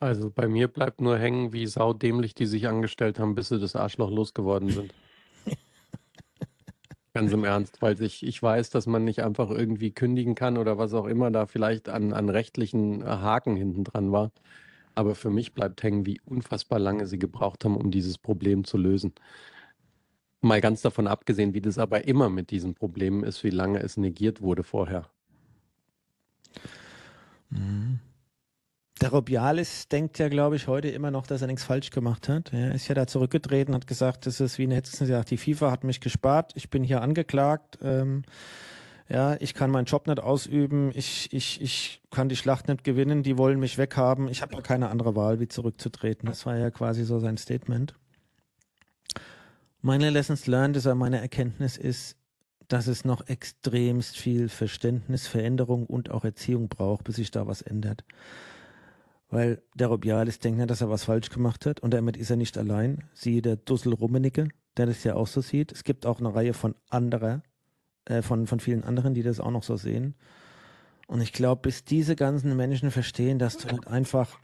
[0.00, 3.76] Also bei mir bleibt nur hängen, wie saudämlich die sich angestellt haben, bis sie das
[3.76, 4.94] Arschloch losgeworden sind.
[7.12, 10.78] Ganz im Ernst, weil ich, ich weiß, dass man nicht einfach irgendwie kündigen kann oder
[10.78, 14.30] was auch immer da vielleicht an, an rechtlichen äh, Haken hinten dran war.
[14.94, 18.76] Aber für mich bleibt hängen, wie unfassbar lange sie gebraucht haben, um dieses Problem zu
[18.78, 19.12] lösen.
[20.40, 23.96] Mal ganz davon abgesehen, wie das aber immer mit diesen Problemen ist, wie lange es
[23.96, 25.10] negiert wurde vorher.
[29.00, 32.52] Der Robialis denkt ja, glaube ich, heute immer noch, dass er nichts falsch gemacht hat.
[32.52, 35.70] Er ist ja da zurückgetreten, hat gesagt, das ist wie eine du gesagt, die FIFA
[35.70, 38.24] hat mich gespart, ich bin hier angeklagt, ähm,
[39.08, 43.22] ja, ich kann meinen Job nicht ausüben, ich, ich, ich kann die Schlacht nicht gewinnen,
[43.22, 46.28] die wollen mich weghaben, ich habe keine andere Wahl, wie zurückzutreten.
[46.28, 47.94] Das war ja quasi so sein Statement.
[49.80, 52.16] Meine Lessons learned ist, meine Erkenntnis ist,
[52.68, 57.62] dass es noch extremst viel Verständnis, Veränderung und auch Erziehung braucht, bis sich da was
[57.62, 58.04] ändert.
[59.30, 62.36] Weil der Robialis denkt nicht, dass er was falsch gemacht hat und damit ist er
[62.36, 63.04] nicht allein.
[63.14, 65.72] Siehe der Dussel Rummenigge, der das ja auch so sieht.
[65.72, 67.42] Es gibt auch eine Reihe von anderer,
[68.06, 70.16] äh, von, von vielen anderen, die das auch noch so sehen.
[71.06, 74.38] Und ich glaube, bis diese ganzen Menschen verstehen, dass du nicht einfach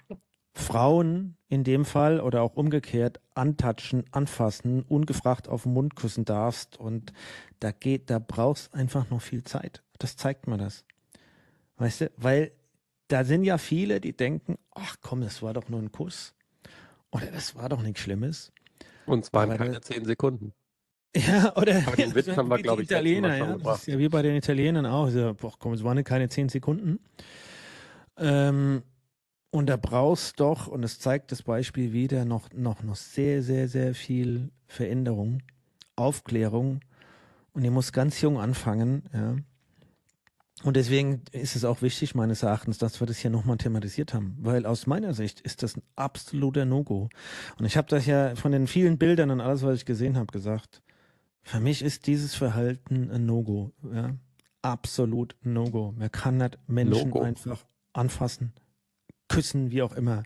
[0.56, 6.78] Frauen in dem Fall oder auch umgekehrt antatschen, anfassen, ungefragt auf den Mund küssen darfst
[6.78, 7.12] und
[7.60, 9.82] da geht, da brauchst einfach noch viel Zeit.
[9.98, 10.84] Das zeigt mir das.
[11.76, 12.52] Weißt du, weil
[13.08, 16.34] da sind ja viele, die denken, ach komm, das war doch nur ein Kuss.
[17.10, 18.52] Oder das war doch nichts Schlimmes.
[19.06, 20.52] Und es waren Aber keine zehn Sekunden.
[21.16, 23.56] Ja, oder Aber den Witz haben wir, wie die glaub ich, Italiener, ja.
[23.56, 25.08] Das ist ja wie bei den Italienern auch.
[25.08, 26.98] So, boah, komm, es waren keine zehn Sekunden.
[28.18, 28.82] Ähm,
[29.50, 33.68] und da brauchst doch, und es zeigt das Beispiel wieder, noch, noch, noch sehr, sehr,
[33.68, 35.42] sehr viel Veränderung,
[35.94, 36.80] Aufklärung.
[37.52, 39.36] Und ihr muss ganz jung anfangen, ja.
[40.66, 44.36] Und deswegen ist es auch wichtig, meines Erachtens, dass wir das hier nochmal thematisiert haben.
[44.40, 47.08] Weil aus meiner Sicht ist das ein absoluter No-Go.
[47.56, 50.26] Und ich habe das ja von den vielen Bildern und alles, was ich gesehen habe,
[50.26, 50.82] gesagt.
[51.42, 53.70] Für mich ist dieses Verhalten ein No-Go.
[53.94, 54.16] Ja?
[54.60, 55.94] Absolut No-Go.
[55.96, 57.20] Man kann nicht Menschen Logo.
[57.20, 58.52] einfach anfassen,
[59.28, 60.24] küssen, wie auch immer.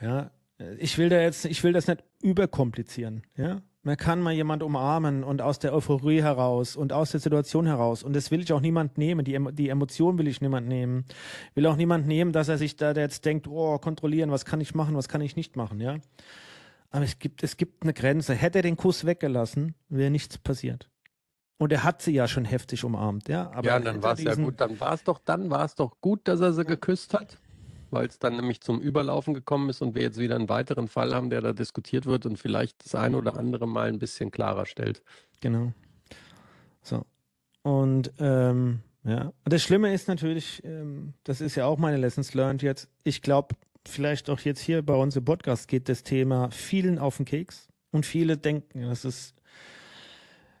[0.00, 0.30] Ja,
[0.78, 3.24] ich will da jetzt, ich will das nicht überkomplizieren.
[3.36, 7.66] Ja, man kann mal jemand umarmen und aus der Euphorie heraus und aus der Situation
[7.66, 8.02] heraus.
[8.02, 9.24] Und das will ich auch niemand nehmen.
[9.24, 11.04] Die, die Emotion will ich niemand nehmen.
[11.54, 14.74] Will auch niemand nehmen, dass er sich da jetzt denkt, oh, kontrollieren, was kann ich
[14.74, 15.98] machen, was kann ich nicht machen, ja.
[16.90, 18.34] Aber es gibt, es gibt eine Grenze.
[18.34, 20.88] Hätte er den Kuss weggelassen, wäre nichts passiert.
[21.58, 23.50] Und er hat sie ja schon heftig umarmt, ja.
[23.52, 24.60] Aber ja, dann war es ja gut.
[24.60, 27.38] Dann war es doch, dann war es doch gut, dass er sie geküsst hat,
[27.94, 31.14] weil es dann nämlich zum Überlaufen gekommen ist und wir jetzt wieder einen weiteren Fall
[31.14, 34.66] haben, der da diskutiert wird und vielleicht das eine oder andere mal ein bisschen klarer
[34.66, 35.02] stellt.
[35.40, 35.72] Genau.
[36.82, 37.06] So.
[37.62, 42.62] Und ähm, ja, das Schlimme ist natürlich, ähm, das ist ja auch meine Lessons learned
[42.62, 42.88] jetzt.
[43.04, 43.54] Ich glaube,
[43.86, 47.68] vielleicht auch jetzt hier bei uns im Podcast geht das Thema vielen auf den Keks.
[47.90, 49.33] Und viele denken, das ist,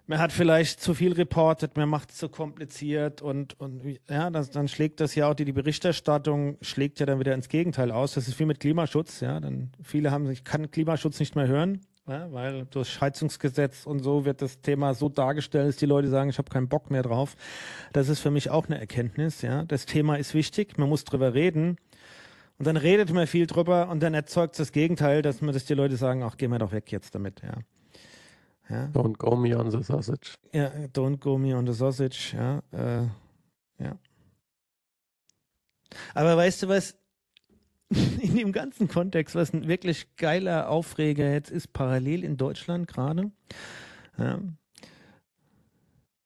[0.06, 4.50] man hat vielleicht zu viel reportet, man macht es zu kompliziert und, und ja, das,
[4.50, 8.14] dann schlägt das ja auch die, die Berichterstattung schlägt ja dann wieder ins Gegenteil aus.
[8.14, 9.40] Das ist wie mit Klimaschutz, ja.
[9.40, 14.26] Dann viele haben, ich kann Klimaschutz nicht mehr hören, ja, weil durch Heizungsgesetz und so
[14.26, 17.34] wird das Thema so dargestellt, dass die Leute sagen, ich habe keinen Bock mehr drauf.
[17.92, 19.40] Das ist für mich auch eine Erkenntnis.
[19.40, 21.76] Ja, das Thema ist wichtig, man muss drüber reden.
[22.58, 25.74] Und dann redet man viel drüber und dann erzeugt das Gegenteil, dass man, dass die
[25.74, 27.42] Leute sagen, ach, geh mal doch weg jetzt damit.
[27.42, 27.54] Ja.
[28.68, 28.86] Ja.
[28.94, 30.34] Don't go me on the sausage.
[30.52, 32.34] Ja, don't go me on the sausage.
[32.34, 33.06] Ja, äh,
[33.78, 33.98] ja.
[36.14, 36.96] Aber weißt du was?
[38.20, 43.30] in dem ganzen Kontext, was ein wirklich geiler Aufreger jetzt ist, parallel in Deutschland gerade.
[44.18, 44.40] Ja.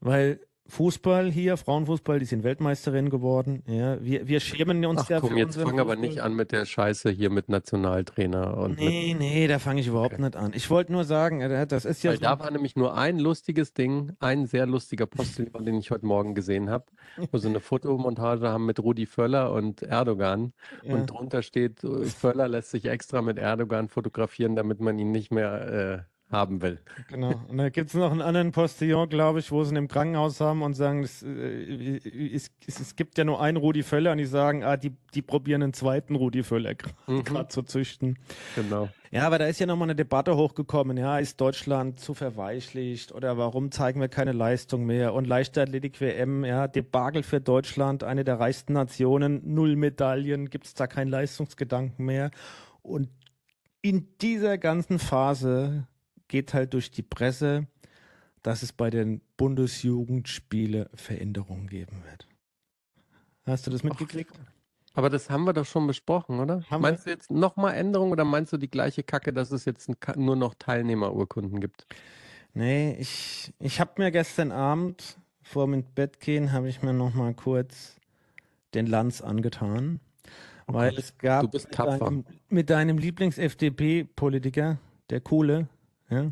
[0.01, 3.63] Weil Fußball hier, Frauenfußball, die sind Weltmeisterin geworden.
[3.67, 6.53] Ja, wir, wir schämen uns Ach, ja komm, für jetzt fang aber nicht an mit
[6.53, 10.23] der Scheiße hier mit Nationaltrainer und Nee, nee, da fange ich überhaupt Okay.
[10.23, 10.53] nicht an.
[10.55, 13.19] Ich wollte nur sagen, äh, das ist ja weil so, da war nämlich nur ein
[13.19, 16.85] lustiges Ding, ein sehr lustiger Postillon, den ich heute Morgen gesehen habe,
[17.33, 20.53] wo sie eine Fotomontage haben mit Rudi Völler und Erdogan
[20.83, 25.13] ja, und drunter steht, äh, Völler lässt sich extra mit Erdogan fotografieren, damit man ihn
[25.13, 26.79] nicht mehr äh, haben will.
[27.09, 27.41] genau.
[27.49, 30.41] Und da gibt es noch einen anderen Postillon, glaube ich, wo sie ihn im Krankenhaus
[30.41, 31.97] haben und sagen, es, äh,
[32.35, 35.23] es, es, es gibt ja nur einen Rudi Völler und die sagen, ah, die, die
[35.23, 36.75] probieren einen zweiten Rudi Völler
[37.07, 37.25] Mhm.
[37.25, 38.19] gerade zu züchten.
[38.55, 38.91] Genau.
[39.11, 40.99] Ja, aber da ist ja nochmal eine Debatte hochgekommen.
[40.99, 45.15] Ja, ist Deutschland zu verweichlicht oder warum zeigen wir keine Leistung mehr?
[45.15, 50.87] Und Leichtathletik-WM, ja, Debakel für Deutschland, eine der reichsten Nationen, null Medaillen, gibt es da
[50.87, 52.31] keinen Leistungsgedanken mehr?
[52.83, 53.09] Und
[53.81, 55.87] in dieser ganzen Phase
[56.29, 57.67] geht halt durch die Presse,
[58.43, 62.29] dass es bei den Bundesjugendspiele Veränderungen geben wird.
[63.47, 64.33] Hast du das mitgekriegt?
[64.95, 66.63] Aber das haben wir doch schon besprochen, oder?
[66.71, 69.91] Haben meinst du jetzt nochmal Änderungen oder meinst du die gleiche Kacke, dass es jetzt
[70.17, 71.87] nur noch Teilnehmerurkunden gibt?
[72.55, 77.15] Nee, ich, ich habe mir gestern Abend vor dem Bett gehen, habe ich mir noch
[77.15, 77.97] mal kurz
[78.75, 80.01] den Lanz angetan,
[80.67, 81.99] weil Gott, es gab du bist mit tapfer.
[81.99, 84.79] deinem, mit deinem Lieblings-FDP-Politiker,
[85.11, 85.69] der Kohle,
[86.11, 86.31] ja,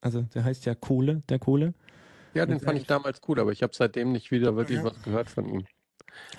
[0.00, 1.74] also der heißt ja Kohle, der Kohle,
[2.34, 4.84] Ja, den fand ich damals gut, aber ich habe seitdem nicht wieder wirklich Ja.
[4.84, 5.66] was gehört von ihm.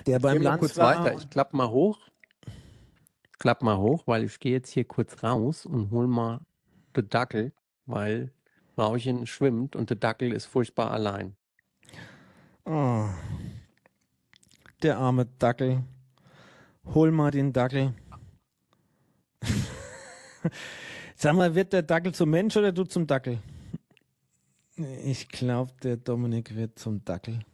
[0.06, 1.14] der Geh beim mal Lanz kurz weiter.
[1.14, 1.98] Ich klapp mal hoch.
[3.38, 6.40] Klapp mal hoch, weil ich gehe jetzt hier kurz raus und hol mal
[6.96, 7.52] den Dackel,
[7.86, 8.32] weil
[8.78, 11.36] Rauchen schwimmt und der Dackel ist furchtbar allein.
[12.64, 13.08] Oh,
[14.82, 15.82] der arme Dackel.
[16.94, 17.94] Hol mal den Dackel.
[21.22, 23.38] Sag mal, wird der Dackel zum Mensch oder du zum Dackel?
[25.04, 27.44] Ich glaube, der Dominik wird zum Dackel.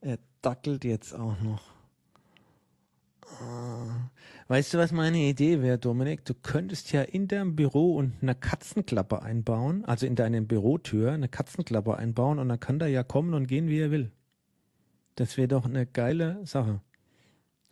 [0.00, 1.72] Er dackelt jetzt auch noch.
[3.42, 4.10] Ah.
[4.46, 6.24] Weißt du, was meine Idee wäre, Dominik?
[6.24, 11.28] Du könntest ja in deinem Büro und eine Katzenklappe einbauen, also in deine Bürotür eine
[11.28, 14.12] Katzenklappe einbauen und dann kann der ja kommen und gehen, wie er will.
[15.16, 16.80] Das wäre doch eine geile Sache.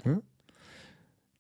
[0.03, 0.21] Hm?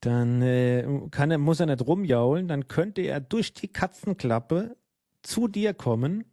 [0.05, 4.77] Dann äh, kann er, muss er nicht rumjaulen, dann könnte er durch die Katzenklappe
[5.23, 6.25] zu dir kommen.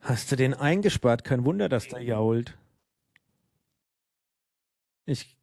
[0.00, 1.22] Hast du den eingesperrt?
[1.24, 2.56] Kein Wunder, dass der jault.
[5.04, 5.36] Ich,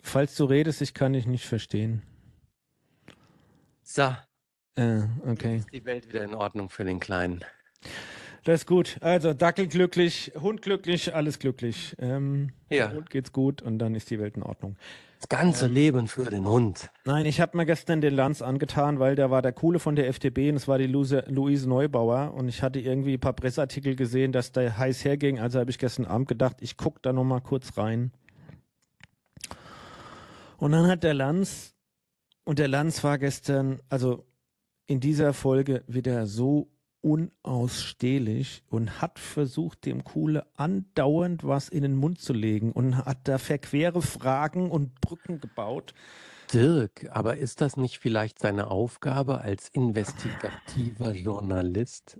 [0.00, 2.02] falls du redest, ich kann dich nicht verstehen.
[3.82, 4.14] So,
[4.76, 5.58] Äh, okay.
[5.58, 7.44] ist die Welt wieder in Ordnung für den Kleinen.
[8.44, 8.96] Das ist gut.
[9.00, 11.94] Also Dackel glücklich, Hund glücklich, alles glücklich.
[12.00, 12.90] Ähm, Ja.
[12.92, 14.76] Hund geht's gut und dann ist die Welt in Ordnung.
[15.20, 16.90] Das ganze Leben für den Hund.
[17.04, 20.08] Nein, ich habe mir gestern den Lanz angetan, weil der war der Coole von der
[20.08, 24.32] FDP und es war die Luise Neubauer und ich hatte irgendwie ein paar Presseartikel gesehen,
[24.32, 25.38] dass der heiß herging.
[25.38, 28.12] Also habe ich gestern Abend gedacht, ich guck da noch mal kurz rein.
[30.56, 31.74] Und dann hat der Lanz
[32.44, 34.26] und der Lanz war gestern, also
[34.86, 36.70] in dieser Folge wieder so
[37.02, 43.28] unausstehlich und hat versucht, dem Kuhle andauernd was in den Mund zu legen und hat
[43.28, 45.94] da verquere Fragen und Brücken gebaut.
[46.52, 52.18] Dirk, aber ist das nicht vielleicht seine Aufgabe als investigativer Journalist?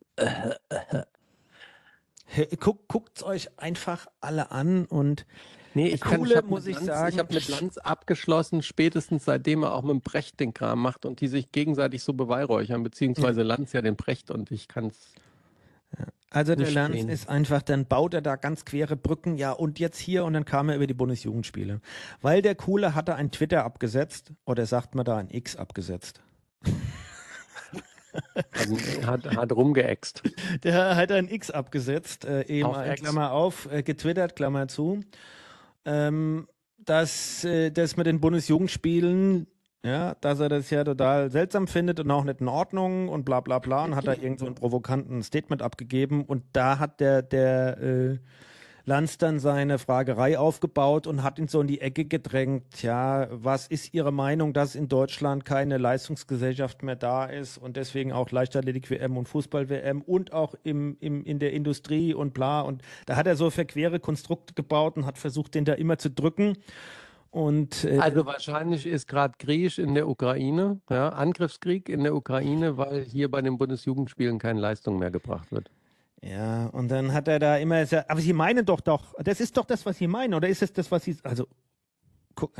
[2.26, 5.26] Hey, Guck, guckt's euch einfach alle an und
[5.74, 8.62] Nee, ich kann, Coole, ich hab muss ich Lanz, sagen, ich habe mit Lanz abgeschlossen,
[8.62, 12.12] spätestens seitdem er auch mit dem Precht den Kram macht und die sich gegenseitig so
[12.12, 15.12] beweihräuchern, beziehungsweise Lanz ja den Precht und ich kann's.
[16.30, 17.08] also der Lanz stehen.
[17.08, 20.44] ist einfach, dann baut er da ganz quere Brücken, ja und jetzt hier und dann
[20.44, 21.80] kam er über die Bundesjugendspiele.
[22.20, 26.20] Weil der Coole hatte ein Twitter abgesetzt oder sagt man da ein X abgesetzt.
[28.50, 30.24] Also, hat, hat rumgeäxt.
[30.64, 32.94] Der hat ein X abgesetzt, äh, eben Auf.
[32.96, 35.04] Klammer auf, äh, getwittert, Klammer zu,
[35.84, 36.46] ähm,
[36.78, 39.46] dass, äh, dass mit den Bundesjugendspielen
[39.82, 43.40] ja, dass er das ja total seltsam findet und auch nicht in Ordnung und bla
[43.40, 46.24] bla bla und hat da irgend so einen provokanten Statement abgegeben.
[46.24, 48.18] Und da hat der, der äh,
[48.84, 52.82] Lanz dann seine Fragerei aufgebaut und hat ihn so in die Ecke gedrängt.
[52.82, 58.12] Ja, was ist Ihre Meinung, dass in Deutschland keine Leistungsgesellschaft mehr da ist und deswegen
[58.12, 62.60] auch Leichtathletik-WM und Fußball-WM und auch im, im, in der Industrie und bla.
[62.60, 66.10] Und da hat er so verquere Konstrukte gebaut und hat versucht, den da immer zu
[66.10, 66.56] drücken.
[67.30, 72.76] Und, äh, also wahrscheinlich ist gerade Krieg in der Ukraine, ja, Angriffskrieg in der Ukraine,
[72.76, 75.70] weil hier bei den Bundesjugendspielen keine Leistung mehr gebracht wird.
[76.22, 79.64] Ja, und dann hat er da immer, aber Sie meinen doch doch, das ist doch
[79.64, 81.46] das, was Sie meinen, oder ist es das, was Sie, also,
[82.34, 82.52] guck,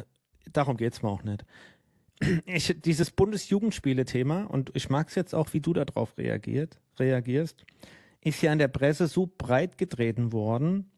[0.51, 1.45] darum geht's mir auch nicht.
[2.45, 7.65] Ich, dieses Bundesjugendspiele-Thema, und ich mag es jetzt auch, wie du darauf reagiert, reagierst,
[8.21, 10.91] ist ja in der Presse so breit getreten worden,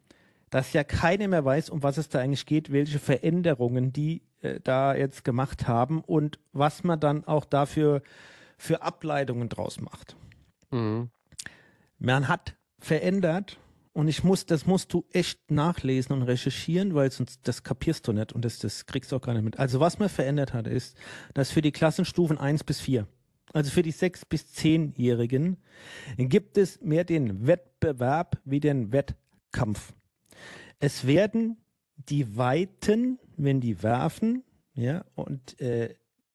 [0.50, 4.58] dass ja keiner mehr weiß, um was es da eigentlich geht, welche Veränderungen die äh,
[4.62, 8.02] da jetzt gemacht haben und was man dann auch dafür
[8.58, 10.16] für Ableitungen draus macht.
[10.72, 11.10] Mhm.
[12.04, 13.60] Man hat verändert
[13.92, 18.12] und ich muss, das musst du echt nachlesen und recherchieren, weil sonst das kapierst du
[18.12, 19.60] nicht und das, das kriegst du auch gar nicht mit.
[19.60, 20.96] Also was man verändert hat, ist,
[21.32, 23.06] dass für die Klassenstufen eins bis vier,
[23.52, 25.58] also für die sechs bis zehnjährigen,
[26.16, 29.92] gibt es mehr den Wettbewerb wie den Wettkampf.
[30.80, 31.56] Es werden
[31.94, 34.42] die Weiten, wenn die werfen,
[34.74, 35.94] ja, und äh,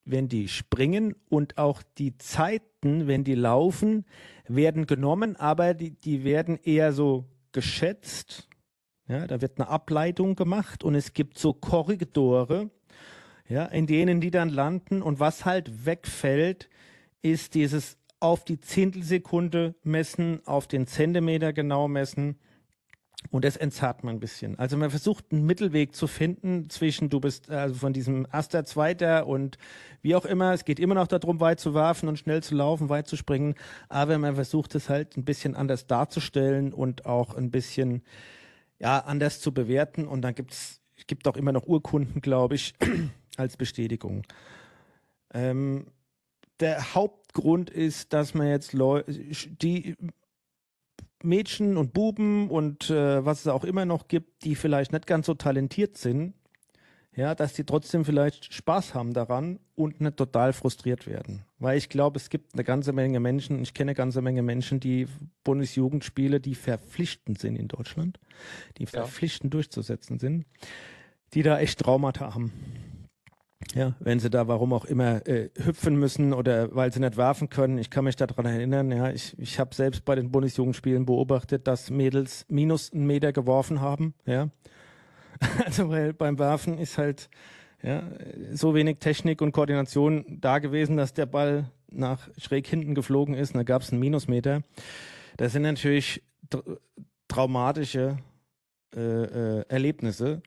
[0.10, 4.06] wenn die springen und auch die Zeiten, wenn die laufen,
[4.48, 8.48] werden genommen, aber die, die werden eher so geschätzt.
[9.08, 12.70] Ja, da wird eine Ableitung gemacht und es gibt so Korridore,
[13.48, 16.70] ja, in denen die dann landen und was halt wegfällt,
[17.22, 22.38] ist dieses auf die Zehntelsekunde messen, auf den Zentimeter genau messen
[23.30, 24.58] und das entzerrt man ein bisschen.
[24.58, 29.28] Also man versucht einen Mittelweg zu finden zwischen du bist also von diesem erster, zweiter
[29.28, 29.58] und
[30.02, 30.54] wie auch immer.
[30.54, 33.56] Es geht immer noch darum, weit zu werfen und schnell zu laufen, weit zu springen.
[33.90, 38.04] Aber man versucht es halt ein bisschen anders darzustellen und auch ein bisschen
[38.80, 40.08] ja anders zu bewerten.
[40.08, 42.74] Und dann gibt's es gibt auch immer noch Urkunden, glaube ich,
[43.38, 44.24] als Bestätigung.
[45.34, 45.88] Ähm,
[46.60, 49.96] der Hauptgrund ist, dass man jetzt Leu die
[51.23, 55.25] Mädchen und Buben und äh, was es auch immer noch gibt, die vielleicht nicht ganz
[55.25, 56.34] so talentiert sind,
[57.17, 61.43] ja, dass die trotzdem vielleicht Spaß haben daran und nicht total frustriert werden.
[61.58, 64.80] Weil ich glaube, es gibt eine ganze Menge Menschen, ich kenne eine ganze Menge Menschen,
[64.80, 65.08] die
[65.43, 68.19] Bundesjugendspiele, die verpflichtend sind in Deutschland,
[68.77, 68.89] die ja.
[68.89, 70.45] verpflichtend durchzusetzen sind,
[71.34, 72.53] die da echt Traumata haben.
[73.74, 77.50] Ja, wenn sie da warum auch immer äh, hüpfen müssen oder weil sie nicht werfen
[77.50, 77.80] können.
[77.80, 81.89] Ich kann mich daran erinnern, ja, ich, ich habe selbst bei den Bundesjugendspielen beobachtet, dass
[81.89, 84.13] Mädels minus einen Meter geworfen haben.
[84.26, 84.50] Ja,
[85.65, 87.30] also weil beim Werfen ist halt
[87.84, 88.04] ja,
[88.52, 93.54] so wenig Technik und Koordination da gewesen, dass der Ball nach schräg hinten geflogen ist.
[93.54, 94.62] Und da gab es einen Minusmeter.
[95.38, 96.62] Das sind natürlich tra
[97.28, 98.17] traumatische
[98.96, 99.00] äh,
[99.60, 100.41] äh, Erlebnisse.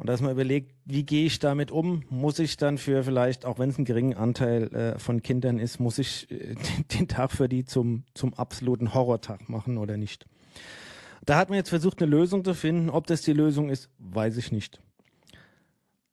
[0.00, 2.04] Und dass man überlegt, wie gehe ich damit um?
[2.08, 5.78] Muss ich dann für vielleicht, auch wenn es ein geringen Anteil äh, von Kindern ist,
[5.78, 10.24] muss ich äh, den, den, Tag für die zum, zum absoluten Horrortag machen oder nicht?
[11.26, 12.88] Da hat man jetzt versucht, eine Lösung zu finden.
[12.88, 14.80] Ob das die Lösung ist, weiß ich nicht.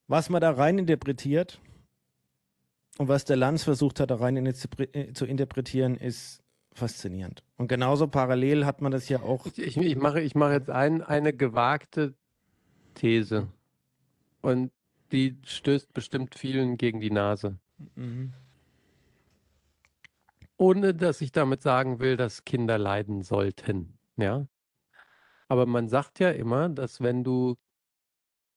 [0.10, 1.62] Was man da rein interpretiert
[2.98, 4.54] und was der Lanz versucht hat, da rein äh,
[5.14, 7.42] zu interpretieren, ist faszinierend.
[7.56, 9.46] Und genauso parallel hat man das ja auch.
[9.56, 12.16] Ich, ich mache, ich mache jetzt ein, eine gewagte
[12.96, 13.48] These.
[14.42, 14.72] Und
[15.12, 17.58] die stößt bestimmt vielen gegen die Nase.
[17.96, 18.34] Mhm.
[20.58, 23.98] Ohne dass ich damit sagen will, dass Kinder leiden sollten.
[24.18, 24.48] Ja.
[25.48, 27.56] Aber man sagt ja immer, dass wenn du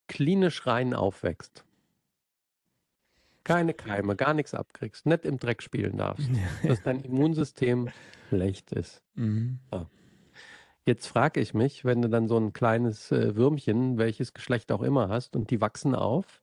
[0.09, 1.65] klinisch rein aufwächst,
[3.45, 6.29] keine Keime, gar nichts abkriegst, nicht im Dreck spielen darfst,
[6.65, 7.91] dass dein Immunsystem
[8.29, 9.03] schlecht ist.
[9.15, 9.61] Mhm.
[9.73, 9.89] Ja.
[10.91, 14.83] Jetzt frage ich mich, wenn du dann so ein kleines äh, Würmchen, welches Geschlecht auch
[14.83, 16.43] immer hast, und die wachsen auf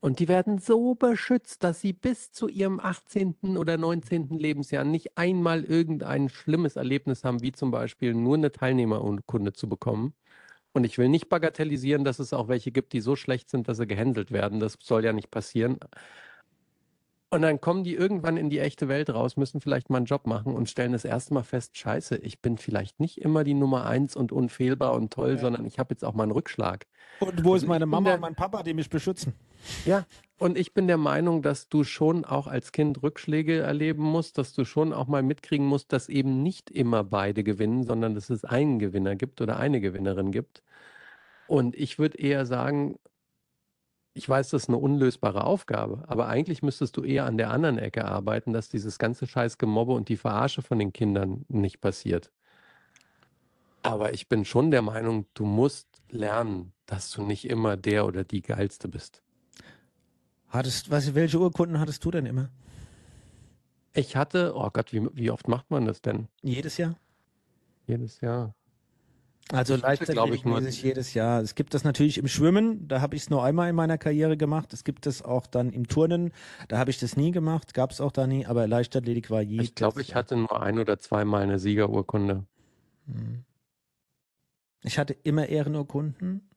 [0.00, 3.56] und die werden so beschützt, dass sie bis zu ihrem 18.
[3.56, 4.30] oder 19.
[4.30, 10.12] Lebensjahr nicht einmal irgendein schlimmes Erlebnis haben, wie zum Beispiel nur eine Teilnehmerurkunde zu bekommen.
[10.72, 13.76] Und ich will nicht bagatellisieren, dass es auch welche gibt, die so schlecht sind, dass
[13.76, 14.58] sie gehänselt werden.
[14.58, 15.78] Das soll ja nicht passieren.
[17.32, 20.26] Und dann kommen die irgendwann in die echte Welt raus, müssen vielleicht mal einen Job
[20.26, 23.86] machen und stellen das erste Mal fest, scheiße, ich bin vielleicht nicht immer die Nummer
[23.86, 25.38] eins und unfehlbar und toll, ja.
[25.38, 26.86] sondern ich habe jetzt auch mal einen Rückschlag.
[27.20, 29.34] Und wo also ist meine Mama der, und mein Papa, die mich beschützen?
[29.84, 30.06] Ja,
[30.38, 34.52] und ich bin der Meinung, dass du schon auch als Kind Rückschläge erleben musst, dass
[34.52, 38.44] du schon auch mal mitkriegen musst, dass eben nicht immer beide gewinnen, sondern dass es
[38.44, 40.64] einen Gewinner gibt oder eine Gewinnerin gibt.
[41.46, 42.98] Und ich würde eher sagen,
[44.12, 47.78] ich weiß, das ist eine unlösbare Aufgabe, aber eigentlich müsstest du eher an der anderen
[47.78, 52.32] Ecke arbeiten, dass dieses ganze scheiß Gemobbe und die Verarsche von den Kindern nicht passiert.
[53.82, 58.24] Aber ich bin schon der Meinung, du musst lernen, dass du nicht immer der oder
[58.24, 59.22] die Geilste bist.
[60.48, 62.50] Hattest, was, welche Urkunden hattest du denn immer?
[63.94, 66.28] Ich hatte, oh Gott, wie, wie oft macht man das denn?
[66.42, 66.96] Jedes Jahr?
[67.86, 68.54] Jedes Jahr.
[69.52, 71.40] Also glaube ich, Leichtathletik jedes Jahr.
[71.42, 74.36] Es gibt das natürlich im Schwimmen, da habe ich es nur einmal in meiner Karriere
[74.36, 74.72] gemacht.
[74.72, 76.32] Es gibt es auch dann im Turnen,
[76.68, 79.68] da habe ich das nie gemacht, gab es auch da nie, aber Leichtathletik war jedes
[79.68, 82.44] Ich glaube, ich hatte nur ein oder zweimal eine Siegerurkunde.
[83.06, 83.44] Hm.
[84.82, 86.48] Ich hatte immer Ehrenurkunden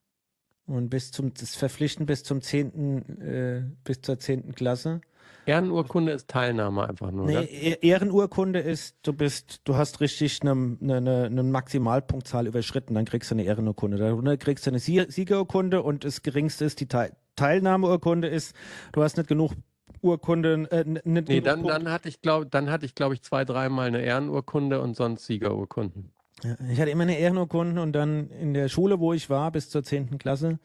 [0.65, 5.01] und bis zum, das verpflichtend bis zum zehnten, äh, bis zur zehnten Klasse.
[5.45, 7.43] Ehrenurkunde ist Teilnahme einfach nur, Nee, ne?
[7.49, 13.05] E- Ehrenurkunde ist, du bist, du hast richtig eine, eine, eine, eine Maximalpunktzahl überschritten, dann
[13.05, 13.97] kriegst du eine Ehrenurkunde.
[13.97, 18.55] Darunter kriegst du eine Sie- Siegerurkunde und das geringste ist die Teil Teilnahmeurkunde ist,
[18.91, 19.53] du hast nicht genug
[20.01, 23.43] Urkunden, äh, Nee, genug dann, dann hatte ich, glaube dann hatte ich, glaube ich, zwei,
[23.43, 26.11] dreimal eine Ehrenurkunde und sonst Siegerurkunden.
[26.43, 29.69] Ja, ich hatte immer eine Ehrenurkunde und dann in der Schule, wo ich war, bis
[29.69, 30.59] zur zehnten Klasse,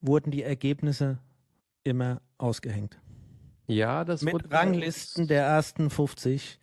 [0.00, 1.18] wurden die Ergebnisse
[1.84, 2.98] immer ausgehängt.
[3.66, 6.60] Ja, das Mit Ranglisten der ersten 50.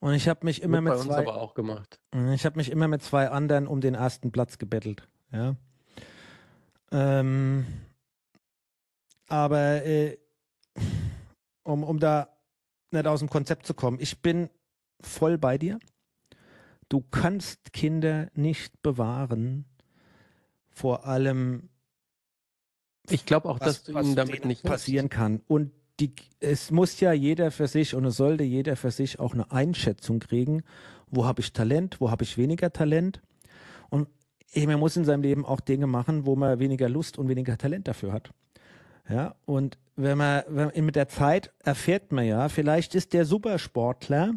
[0.00, 1.98] Und ich habe mich immer mit bei uns zwei, aber auch gemacht.
[2.32, 5.08] Ich habe mich immer mit zwei anderen um den ersten Platz gebettelt.
[5.32, 5.56] Ja.
[6.92, 7.66] Ähm,
[9.26, 10.18] aber äh,
[11.64, 12.28] um, um da
[12.92, 14.48] nicht aus dem Konzept zu kommen, ich bin
[15.00, 15.78] voll bei dir.
[16.88, 19.66] Du kannst Kinder nicht bewahren
[20.70, 21.68] vor allem,
[23.10, 25.42] Ich glaube auch, dass was, du was ihnen damit nicht passieren kann.
[25.48, 29.34] Und die, es muss ja jeder für sich und es sollte jeder für sich auch
[29.34, 30.62] eine Einschätzung kriegen,
[31.10, 33.20] wo habe ich Talent, wo habe ich weniger Talent.
[33.90, 34.08] Und
[34.54, 37.88] man muss in seinem Leben auch Dinge machen, wo man weniger Lust und weniger Talent
[37.88, 38.30] dafür hat.
[39.08, 44.34] Ja, und wenn man, wenn, mit der Zeit erfährt man ja, vielleicht ist der Supersportler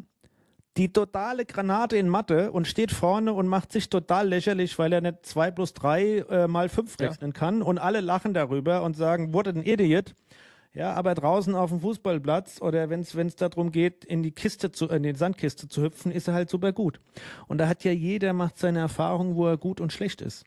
[0.78, 5.02] die totale Granate in Mathe und steht vorne und macht sich total lächerlich, weil er
[5.02, 7.10] nicht zwei plus drei äh, mal fünf Ja.
[7.10, 10.16] rechnen kann und alle lachen darüber und sagen, wurde ein Idiot.
[10.74, 14.88] Ja, aber draußen auf dem Fußballplatz oder wenn es darum geht, in die Kiste zu,
[14.88, 17.02] in die Sandkiste zu hüpfen, ist er halt super gut.
[17.48, 20.46] Und da hat ja jeder macht seine Erfahrung, wo er gut und schlecht ist.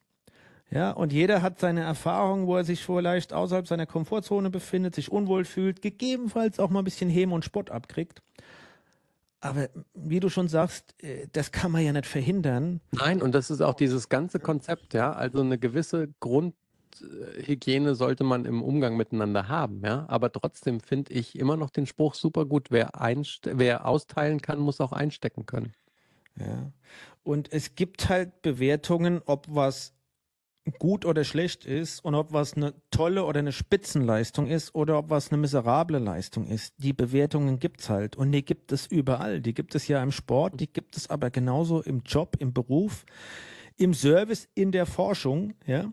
[0.70, 5.12] Ja, und jeder hat seine Erfahrung, wo er sich vielleicht außerhalb seiner Komfortzone befindet, sich
[5.12, 8.22] unwohl fühlt, gegebenenfalls auch mal ein bisschen Häme und Spott abkriegt.
[9.40, 12.80] Aber wie du schon sagst, äh, das kann man ja nicht verhindern.
[12.92, 15.12] Nein, und das ist auch dieses ganze Konzept, ja.
[15.12, 16.08] Also eine gewisse
[16.94, 20.04] Grundhygiene sollte man im Umgang miteinander haben, ja.
[20.08, 22.68] Aber trotzdem finde ich immer noch den Spruch super gut.
[22.70, 22.90] Wer,
[23.44, 25.72] wer austeilen kann, muss auch einstecken können.
[26.38, 26.72] Ja.
[27.22, 29.94] Und es gibt halt Bewertungen, ob was
[30.78, 35.10] gut oder schlecht ist und ob was eine tolle oder eine Spitzenleistung ist oder ob
[35.10, 36.74] was eine miserable Leistung ist.
[36.78, 39.42] Die Bewertungen gibt's halt und die gibt es überall.
[39.42, 43.04] Die gibt es ja im Sport, die gibt es aber genauso im Job, im Beruf,
[43.76, 45.92] im Service, in der Forschung, ja.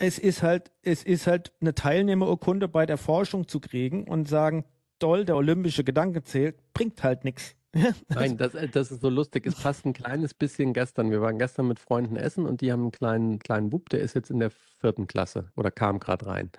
[0.00, 4.64] Es ist halt, es ist halt eine Teilnehmerurkunde bei der Forschung zu kriegen und sagen,
[4.98, 7.54] toll, der olympische Gedanke zählt, bringt halt nichts.
[8.08, 9.46] Nein, das, äh, das ist so lustig.
[9.46, 11.10] Es passt ein kleines bisschen gestern.
[11.10, 14.14] Wir waren gestern mit Freunden essen und die haben einen kleinen, kleinen Bub, der ist
[14.14, 16.50] jetzt in der vierten Klasse oder kam gerade rein.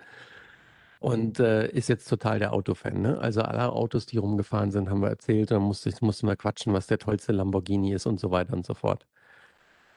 [1.00, 3.02] Und äh, ist jetzt total der Autofan.
[3.02, 3.18] Ne?
[3.18, 5.50] Also alle Autos, die rumgefahren sind, haben wir erzählt.
[5.50, 8.64] Und dann musste, mussten wir quatschen, was der tollste Lamborghini ist und so weiter und
[8.64, 9.04] so fort.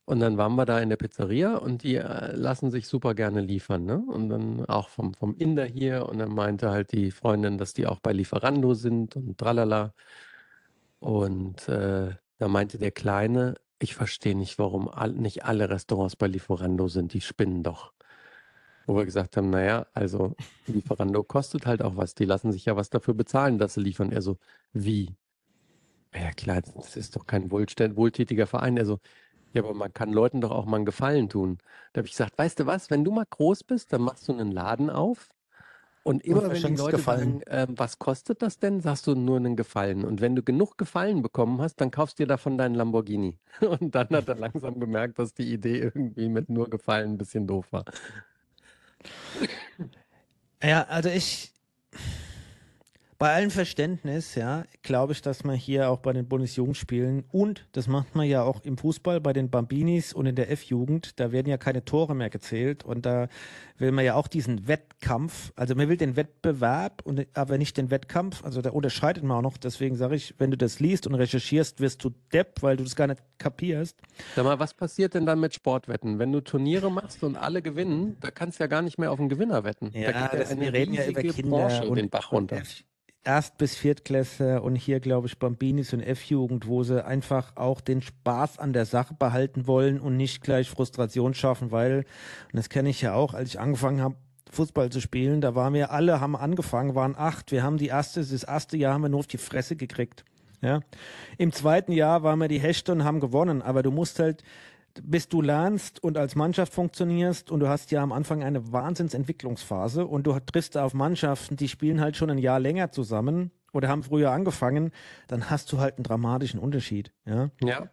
[0.05, 3.41] Und dann waren wir da in der Pizzeria und die äh, lassen sich super gerne
[3.41, 3.85] liefern.
[3.85, 3.97] Ne?
[3.97, 6.07] Und dann auch vom, vom Inder hier.
[6.07, 9.93] Und dann meinte halt die Freundin, dass die auch bei Lieferando sind und tralala.
[10.99, 16.27] Und äh, da meinte der Kleine, ich verstehe nicht, warum all, nicht alle Restaurants bei
[16.27, 17.91] Lieferando sind, die spinnen doch.
[18.85, 20.35] Wo wir gesagt haben, naja, also
[20.67, 24.11] Lieferando kostet halt auch was, die lassen sich ja was dafür bezahlen, dass sie liefern.
[24.11, 24.37] Er so,
[24.71, 25.15] wie?
[26.13, 28.77] Ja klar, das ist doch kein wohltätiger Verein.
[28.77, 28.99] Er so,
[29.55, 31.57] ja, aber man kann Leuten doch auch mal einen Gefallen tun.
[31.93, 34.33] Da habe ich gesagt, weißt du was, wenn du mal groß bist, dann machst du
[34.33, 35.29] einen Laden auf
[36.03, 37.39] und immer wenn die Leute Gefallen.
[37.39, 40.05] sagen, ähm, was kostet das denn, sagst du nur einen Gefallen.
[40.05, 43.39] Und wenn du genug Gefallen bekommen hast, dann kaufst du dir davon deinen Lamborghini.
[43.61, 47.47] Und dann hat er langsam gemerkt, dass die Idee irgendwie mit nur Gefallen ein bisschen
[47.47, 47.85] doof war.
[50.61, 51.54] Ja, also ich.
[53.25, 57.87] Bei allem Verständnis, ja, glaube ich, dass man hier auch bei den Bundesjugendspielen und das
[57.87, 61.47] macht man ja auch im Fußball bei den Bambinis und in der F-Jugend, da werden
[61.47, 63.27] ja keine Tore mehr gezählt und da
[63.79, 67.89] will man ja auch diesen Wettkampf, also man will den Wettbewerb und aber nicht den
[67.89, 71.15] Wettkampf, also da unterscheidet man auch noch, deswegen sage ich, wenn du das liest und
[71.15, 73.97] recherchierst, wirst du Depp, weil du das gar nicht kapierst.
[74.35, 76.19] Sag mal, was passiert denn dann mit Sportwetten?
[76.19, 79.17] Wenn du Turniere machst und alle gewinnen, da kannst du ja gar nicht mehr auf
[79.17, 79.89] den Gewinner wetten.
[79.95, 82.57] Ja, da geht das, wir reden ja über Kinder Branche und, den Bach runter.
[82.57, 82.85] und
[83.25, 88.01] Erst- bis Viertklässler und hier, glaube ich, Bambinis und F-Jugend, wo sie einfach auch den
[88.01, 92.05] Spaß an der Sache behalten wollen und nicht gleich Frustration schaffen, weil,
[92.51, 94.15] und das kenne ich ja auch, als ich angefangen habe,
[94.51, 98.19] Fußball zu spielen, da waren wir alle, haben angefangen, waren acht, wir haben die erste,
[98.21, 100.23] das erste Jahr haben wir nur auf die Fresse gekriegt.
[100.61, 100.81] Ja.
[101.37, 104.43] Im zweiten Jahr waren wir die Hechte und haben gewonnen, aber du musst halt,
[105.03, 110.05] bis du lernst und als Mannschaft funktionierst und du hast ja am Anfang eine Wahnsinnsentwicklungsphase
[110.05, 114.03] und du triffst auf Mannschaften, die spielen halt schon ein Jahr länger zusammen oder haben
[114.03, 114.91] früher angefangen,
[115.27, 117.11] dann hast du halt einen dramatischen Unterschied.
[117.25, 117.51] Ja.
[117.61, 117.89] Ja.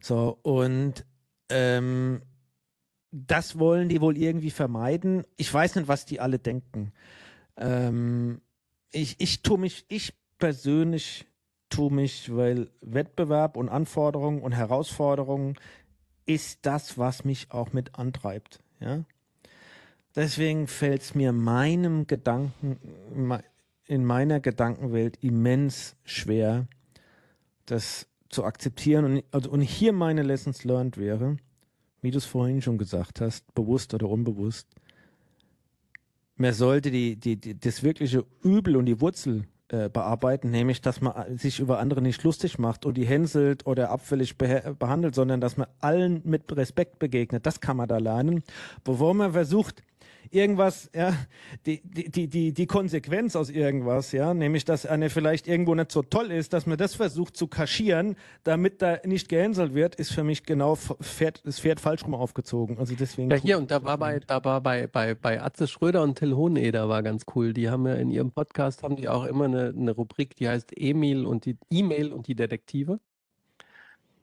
[0.00, 1.04] So, und
[1.50, 2.22] ähm,
[3.10, 5.24] das wollen die wohl irgendwie vermeiden.
[5.36, 6.92] Ich weiß nicht, was die alle denken.
[7.56, 8.40] Ähm,
[8.90, 11.26] ich, ich tue mich, ich persönlich
[11.70, 15.54] tue mich, weil Wettbewerb und Anforderungen und Herausforderungen
[16.28, 18.60] ist das, was mich auch mit antreibt.
[18.80, 19.04] Ja?
[20.14, 22.78] Deswegen fällt es mir meinem Gedanken,
[23.86, 26.68] in meiner Gedankenwelt immens schwer,
[27.66, 29.04] das zu akzeptieren.
[29.04, 31.38] Und, also, und hier meine Lessons learned wäre,
[32.02, 34.68] wie du es vorhin schon gesagt hast, bewusst oder unbewusst,
[36.36, 41.00] man sollte die, die, die, das wirkliche Übel und die Wurzel äh, bearbeiten, nämlich, dass
[41.00, 45.40] man sich über andere nicht lustig macht und die hänselt oder abfällig beha- behandelt, sondern
[45.40, 47.44] dass man allen mit Respekt begegnet.
[47.44, 48.42] Das kann man da lernen,
[48.84, 49.82] bevor man versucht,
[50.30, 51.14] irgendwas, ja,
[51.66, 56.02] die, die, die, die, Konsequenz aus irgendwas, ja, nämlich, dass eine vielleicht irgendwo nicht so
[56.02, 60.24] toll ist, dass man das versucht zu kaschieren, damit da nicht gehänselt wird, ist für
[60.24, 62.78] mich genau Pferd, das Pferd falsch rum aufgezogen.
[62.78, 63.30] Also deswegen.
[63.30, 66.34] Ja, hier, und da war bei, da war bei, bei, bei Atze Schröder und Till
[66.34, 67.52] Hoheneder war ganz cool.
[67.52, 70.72] Die haben ja in ihrem Podcast, haben die auch immer eine, eine Rubrik, die heißt
[70.76, 73.00] Emil und die E-Mail und die Detektive.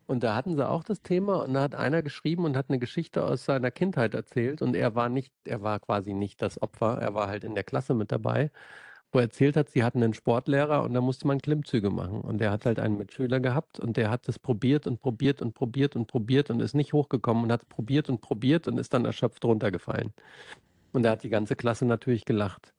[0.08, 2.78] Und da hatten sie auch das Thema und da hat einer geschrieben und hat eine
[2.80, 7.00] Geschichte aus seiner Kindheit erzählt und er war nicht, er war quasi nicht das Opfer,
[7.02, 8.52] er war halt in der Klasse mit dabei,
[9.12, 12.40] wo er erzählt hat, sie hatten einen Sportlehrer und da musste man Klimmzüge machen und
[12.40, 15.96] der hat halt einen Mitschüler gehabt und der hat das probiert und probiert und probiert
[15.96, 19.44] und probiert und ist nicht hochgekommen und hat probiert und probiert und ist dann erschöpft
[19.46, 20.14] runtergefallen.
[20.94, 22.74] Und da hat die ganze Klasse natürlich gelacht.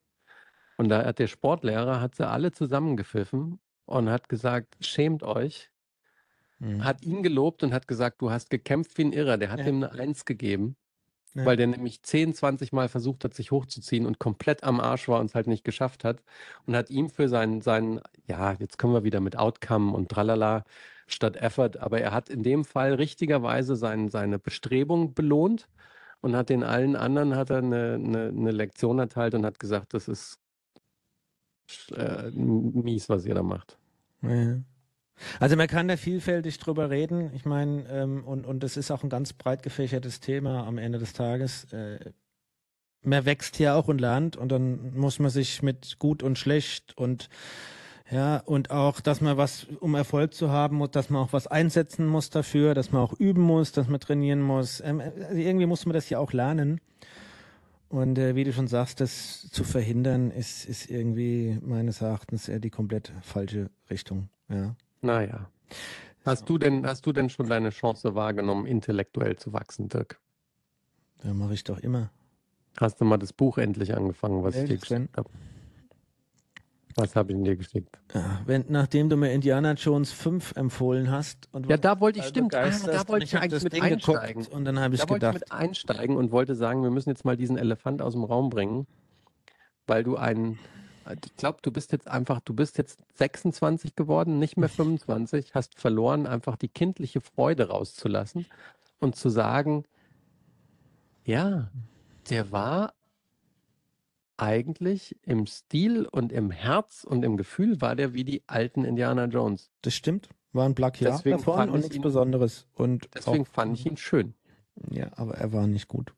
[0.77, 5.71] Und da hat der Sportlehrer, hat sie alle zusammengepfiffen und hat gesagt, schämt euch,
[6.59, 6.83] Mhm.
[6.83, 9.37] hat ihn gelobt und hat gesagt, du hast gekämpft wie ein Irrer.
[9.37, 9.67] Der hat Ja.
[9.67, 10.75] ihm eine Eins gegeben,
[11.35, 11.45] Ja.
[11.45, 15.19] weil der nämlich 10, 20 Mal versucht hat, sich hochzuziehen und komplett am Arsch war
[15.19, 16.23] und es halt nicht geschafft hat.
[16.65, 20.63] Und hat ihm für seinen, seinen, ja, jetzt kommen wir wieder mit Outcome und tralala
[21.07, 25.69] statt Effort, aber er hat in dem Fall richtigerweise sein, seine Bestrebung belohnt
[26.21, 29.93] und hat den allen anderen hat er eine, eine, eine Lektion erteilt und hat gesagt,
[29.93, 30.39] das ist
[31.95, 33.77] äh, mies, was ihr da macht.
[34.21, 34.57] Ja.
[35.39, 37.31] Also man kann da vielfältig drüber reden.
[37.33, 40.99] Ich meine, ähm, und, und das ist auch ein ganz breit gefächertes Thema am Ende
[40.99, 41.71] des Tages.
[41.73, 41.99] Äh,
[43.03, 46.97] man wächst hier auch und lernt und dann muss man sich mit gut und schlecht
[46.97, 47.29] und
[48.09, 51.47] ja, und auch, dass man was, um Erfolg zu haben, muss, dass man auch was
[51.47, 54.79] einsetzen muss dafür, dass man auch üben muss, dass man trainieren muss.
[54.79, 56.79] Ähm, also irgendwie muss man das ja auch lernen.
[57.89, 62.59] Und äh, wie du schon sagst, das zu verhindern, ist, ist irgendwie meines Erachtens eher
[62.59, 64.29] die komplett falsche Richtung.
[64.49, 64.75] Ja.
[65.01, 65.49] Naja.
[66.25, 70.19] Hast du denn, hast du denn schon deine Chance wahrgenommen, intellektuell zu wachsen, Dirk?
[71.23, 72.11] Ja, mache ich doch immer.
[72.79, 75.29] Hast du mal das Buch endlich angefangen, was ich dir Welches geschickt habe?
[76.95, 77.99] Was habe ich dir geschickt?
[78.13, 82.31] Ja, wenn, nachdem du mir Indiana Jones 5 empfohlen hast und Ja, da wollte ich,
[82.31, 84.47] total stimmt, ah, da wollte ich eigentlich mit Ding einsteigen.
[84.47, 87.09] und dann habe ich Da wollte ich gedacht, mit einsteigen und wollte sagen, wir müssen
[87.09, 88.87] jetzt mal diesen Elefant aus dem Raum bringen,
[89.85, 90.57] weil du einen,
[91.11, 95.79] ich glaube, du bist jetzt einfach, du bist jetzt 26 geworden, nicht mehr 25, hast
[95.79, 98.45] verloren, einfach die kindliche Freude rauszulassen
[98.99, 99.83] und zu sagen,
[101.23, 101.69] ja,
[102.29, 102.93] der war
[104.37, 109.25] eigentlich im Stil und im Herz und im Gefühl war der wie die alten Indiana
[109.25, 109.71] Jones.
[109.81, 112.67] das stimmt, war ein Plagiat Deswegen davon fand und ich nichts ihn- Besonderes.
[112.75, 114.33] Und Deswegen auch, fand ich ihn schön.
[114.91, 116.13] Ja, aber er war nicht gut.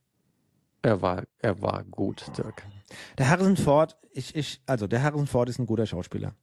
[0.82, 2.63] Er war, er war gut, Dirk.
[3.17, 6.34] Der Harrison Ford, ich, ich, also der Harrison Ford ist ein guter Schauspieler.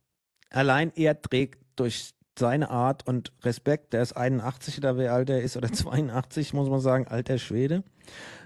[0.50, 5.42] Allein er trägt durch seine Art und Respekt, der ist 81 oder wie alt er
[5.42, 7.82] ist, oder 82, muss man sagen, alter Schwede.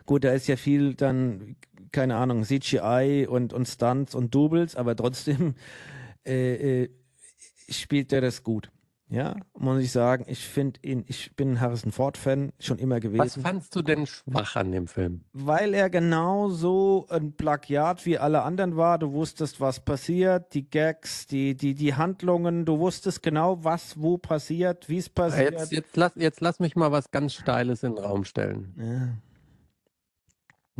[0.06, 1.56] Gut, da ist ja viel dann,
[1.92, 5.54] keine Ahnung, CGI und, und Stunts und Doubles, aber trotzdem,
[6.26, 6.90] äh, äh,
[7.68, 8.70] spielt er das gut.
[9.10, 13.18] Ja, muss ich sagen, ich finde ihn, ich bin ein Harrison Ford-Fan, schon immer gewesen.
[13.18, 15.22] Was fandst du denn schwach an dem Film?
[15.32, 18.98] Weil er genauso ein Plagiat wie alle anderen war.
[18.98, 24.16] Du wusstest, was passiert, die Gags, die, die, die Handlungen, du wusstest genau, was wo
[24.16, 25.58] passiert, wie es passiert.
[25.58, 28.74] Jetzt, jetzt, lass, jetzt lass mich mal was ganz Steiles in den Raum stellen.
[28.78, 29.08] Ja.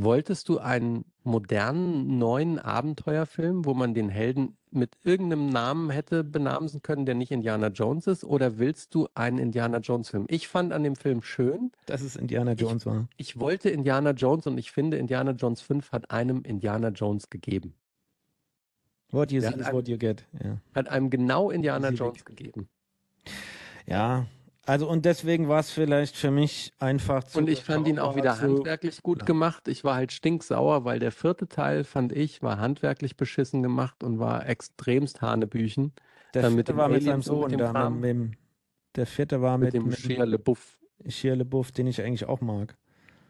[0.03, 6.81] Wolltest du einen modernen, neuen Abenteuerfilm, wo man den Helden mit irgendeinem Namen hätte benamsen
[6.81, 8.25] können, der nicht Indiana Jones ist?
[8.25, 10.25] Oder willst du einen Indiana Jones-Film?
[10.29, 13.09] Ich fand an dem Film schön, Dass es Indiana Jones war.
[13.17, 17.75] ich wollte Indiana Jones und ich finde, Indiana Jones 5 hat einem Indiana Jones gegeben.
[19.11, 20.25] What you see is what you get.
[20.43, 20.59] Ja.
[20.75, 21.91] Hat einem genau Indiana.
[21.91, 22.69] Jones gegeben.
[23.87, 24.27] ja.
[24.67, 28.15] Also und deswegen war es vielleicht für mich einfach zu Und ich fand ihn auch
[28.15, 29.27] wieder handwerklich gut Ja.
[29.27, 29.69] gemacht.
[29.69, 34.19] Ich war halt stinksauer, weil der vierte Teil, fand ich, war handwerklich beschissen gemacht und
[34.19, 35.93] war extremst Hanebüchen.
[36.35, 38.01] Der dann mit vierte dem war mit seinem mit Sohn dem da, Kram.
[38.01, 38.33] mit, dem,
[38.97, 40.81] der vierte war Mit mit, dem mit Shia LaBeouf.
[41.07, 42.79] Shia LaBeouf, den ich eigentlich auch mag.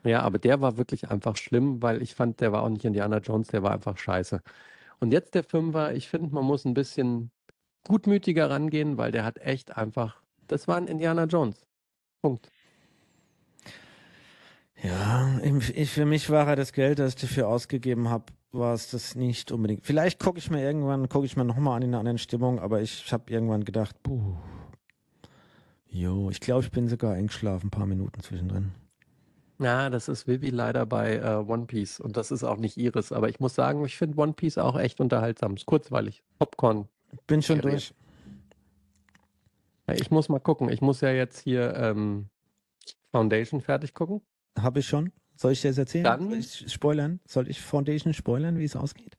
[0.04, 3.18] Ja, aber der war wirklich einfach schlimm, weil ich fand, der war auch nicht Indiana
[3.18, 4.42] Jones, der war einfach scheiße.
[5.00, 7.32] Und jetzt der Fünfer, ich finde, man muss ein bisschen
[7.86, 10.19] gutmütiger rangehen, weil der hat echt einfach,
[10.50, 11.66] das war ein Indiana Jones.
[12.22, 12.50] Punkt.
[14.82, 18.90] Ja, ich, für mich war er das Geld, das ich dafür ausgegeben habe, war es
[18.90, 19.84] das nicht unbedingt.
[19.84, 22.80] Vielleicht gucke ich mir irgendwann, gucke ich mir nochmal an in einer anderen Stimmung, aber
[22.80, 24.36] ich habe irgendwann gedacht, puh,
[25.88, 28.72] jo, ich glaube, ich bin sogar eingeschlafen, ein paar Minuten zwischendrin.
[29.58, 33.12] Ja, das ist Vivi leider bei äh, One Piece und das ist auch nicht ihres.
[33.12, 35.54] Aber ich muss sagen, ich finde One Piece auch echt unterhaltsam.
[35.54, 36.22] Ist kurzweilig.
[36.38, 36.88] Popcorn.
[37.26, 37.72] Bin schon Serie.
[37.72, 37.94] durch.
[39.94, 40.68] Ich muss mal gucken.
[40.70, 42.28] Ich muss ja jetzt hier ähm,
[43.12, 44.20] Foundation fertig gucken.
[44.58, 45.12] Habe ich schon.
[45.36, 46.04] Soll ich dir das erzählen?
[46.04, 47.20] Dann- Soll ich spoilern?
[47.26, 49.16] Soll ich Foundation spoilern, wie es ausgeht?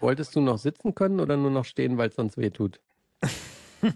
[0.00, 2.80] Wolltest du noch sitzen können oder nur noch stehen, weil es sonst weh tut?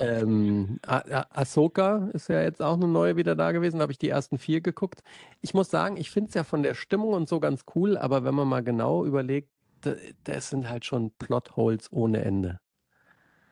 [0.00, 3.78] ähm, Ah- Ah- Ahsoka ist ja jetzt auch eine neue wieder da gewesen.
[3.78, 5.02] Da habe ich die ersten vier geguckt.
[5.40, 8.24] Ich muss sagen, ich finde es ja von der Stimmung und so ganz cool, aber
[8.24, 9.50] wenn man mal genau überlegt,
[9.82, 12.58] da- das sind halt schon Plotholes ohne Ende.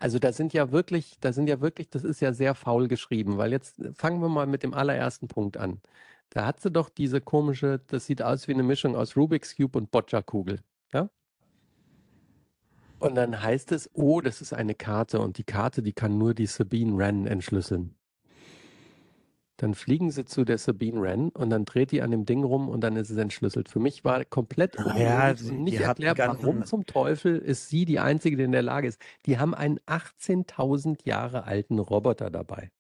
[0.05, 3.39] Also da sind ja wirklich, da sind ja wirklich, das ist ja sehr faul geschrieben,
[3.39, 5.81] weil jetzt fangen wir mal mit dem allerersten Punkt an.
[6.29, 9.79] Da hat sie doch diese komische, das sieht aus wie eine Mischung aus Rubik's Cube
[9.79, 10.61] und Boccia-Kugel.
[10.93, 11.09] Ja?
[12.99, 16.35] Und dann heißt es, oh, das ist eine Karte und die Karte, die kann nur
[16.35, 17.95] die Sabine Wren entschlüsseln.
[19.57, 22.69] Dann fliegen sie zu der Sabine Wren und dann dreht die an dem Ding rum
[22.69, 23.69] und dann ist es entschlüsselt.
[23.69, 25.79] Für mich war komplett Ja, nicht
[26.17, 29.01] ganz- warum zum Teufel ist sie die Einzige, die in der Lage ist.
[29.27, 32.71] Die haben einen 18.000 Jahre alten Roboter dabei.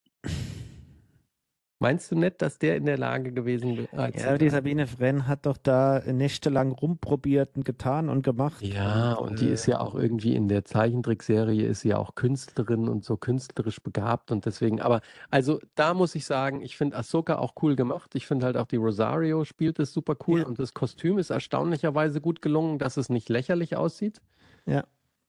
[1.84, 4.12] Meinst du nicht, dass der in der Lage gewesen wäre?
[4.16, 8.62] Ja, aber die Sabine Wren hat doch da nächtelang rumprobiert und getan und gemacht.
[8.62, 12.14] Ja, und die äh, ist ja auch irgendwie in der Zeichentrickserie ist sie ja auch
[12.14, 16.96] Künstlerin und so künstlerisch begabt und deswegen, aber also da muss ich sagen, ich finde
[16.96, 18.14] Ahsoka auch cool gemacht.
[18.14, 20.46] Ich finde halt auch die Rosario spielt es super cool Ja.
[20.46, 24.22] und das Kostüm ist erstaunlicherweise gut gelungen, dass es nicht lächerlich aussieht.
[24.66, 24.84] Ja.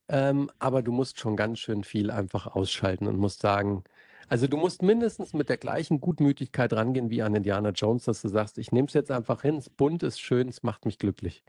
[0.08, 3.84] Ähm, aber du musst schon ganz schön viel einfach ausschalten und musst sagen,
[4.28, 8.30] also du musst mindestens mit der gleichen Gutmütigkeit rangehen wie an Indiana Jones, dass du
[8.30, 11.44] sagst, ich nehme es jetzt einfach hin, es bunt, ist schön, es macht mich glücklich.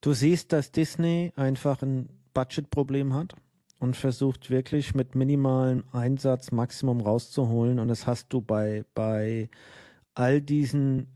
[0.00, 3.34] Du siehst, dass Disney einfach ein Budgetproblem hat
[3.78, 7.78] und versucht wirklich mit minimalem Einsatz Maximum rauszuholen.
[7.78, 9.48] Und das hast du bei, bei
[10.14, 11.08] all diesen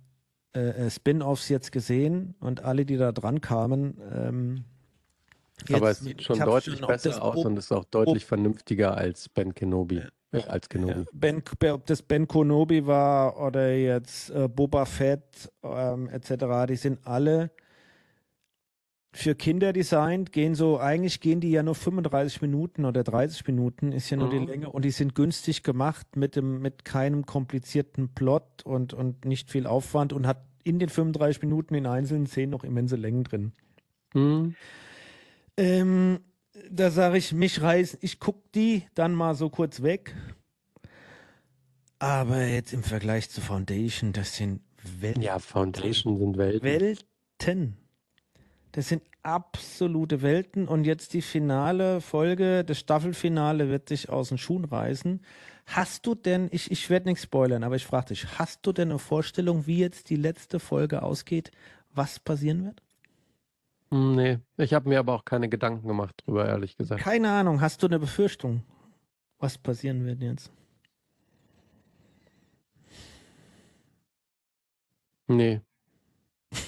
[0.55, 4.01] äh, äh, Spin-offs jetzt gesehen und alle, die da dran kamen.
[4.13, 4.65] Ähm,
[5.73, 8.25] Aber jetzt- es sieht schon deutlich schon, ob besser aus Ob- und ist auch deutlich
[8.25, 10.03] vernünftiger als Ben Kenobi.
[10.33, 11.05] Äh, als Kenobi.
[11.13, 11.43] Ben,
[11.73, 17.51] ob das Ben Konobi war oder jetzt äh, Boba Fett ähm, etc., die sind alle
[19.13, 23.91] für Kinder designt, gehen so, eigentlich gehen die ja nur 35 Minuten oder 30 Minuten,
[23.91, 24.47] ist ja nur die Mhm.
[24.47, 29.51] Länge und die sind günstig gemacht mit dem, mit keinem komplizierten Plot und, und nicht
[29.51, 33.53] viel Aufwand und hat in den 35 Minuten in einzelnen Szenen noch immense Längen drin.
[34.13, 34.55] Hm.
[35.61, 36.21] Ähm,
[36.71, 40.15] da sage ich, mich reißen, ich guck die dann mal so kurz weg.
[41.99, 44.63] Aber jetzt im Vergleich zu Foundation, das sind
[45.01, 46.63] Wel Ja, Foundation sind Welten.
[46.63, 47.77] Welten.
[48.73, 50.67] Das sind absolute Welten.
[50.67, 55.21] Und jetzt die finale Folge, das Staffelfinale wird sich aus den Schuhen reißen.
[55.67, 58.89] Hast du denn, ich, ich werde nichts spoilern, aber ich frage dich, hast du denn
[58.89, 61.51] eine Vorstellung, wie jetzt die letzte Folge ausgeht,
[61.93, 62.83] was passieren wird?
[63.93, 67.03] Hm, Nee, ich habe mir aber auch keine Gedanken gemacht drüber, ehrlich gesagt.
[67.03, 68.63] Keine Ahnung, hast du eine Befürchtung,
[69.39, 70.51] was passieren wird jetzt?
[75.29, 75.61] Nee.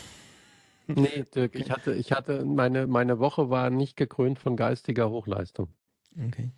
[0.88, 5.68] Nee, Dirk, ich hatte, ich hatte, meine, meine Woche war nicht gekrönt von geistiger Hochleistung.
[6.26, 6.50] Okay.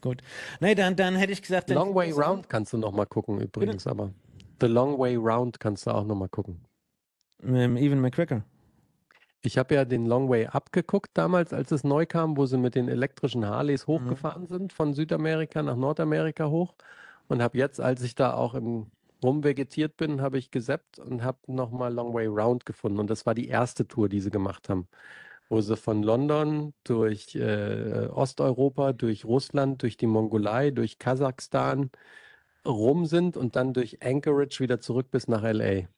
[0.00, 0.22] Gut.
[0.60, 3.86] Nee, dann, dann hätte ich gesagt, Long Way Round kannst du noch mal gucken übrigens,
[3.86, 4.12] aber
[4.60, 6.60] The Long Way Round kannst du auch noch mal gucken.
[7.42, 8.44] Ähm, Evan McGregor.
[9.46, 12.74] Ich habe ja den Long Way abgeguckt damals, als es neu kam, wo sie mit
[12.74, 16.74] den elektrischen Harleys hochgefahren sind, von Südamerika nach Nordamerika hoch.
[17.28, 18.90] Und habe jetzt, als ich da auch im
[19.22, 22.98] rumvegetiert bin, habe ich gesappt und habe nochmal Long Way Round gefunden.
[22.98, 24.88] Und das war die erste Tour, die sie gemacht haben,
[25.48, 31.90] wo sie von London durch äh, Osteuropa, durch Russland, durch die Mongolei, durch Kasachstan
[32.66, 35.88] rum sind und dann durch Anchorage wieder zurück bis nach LA.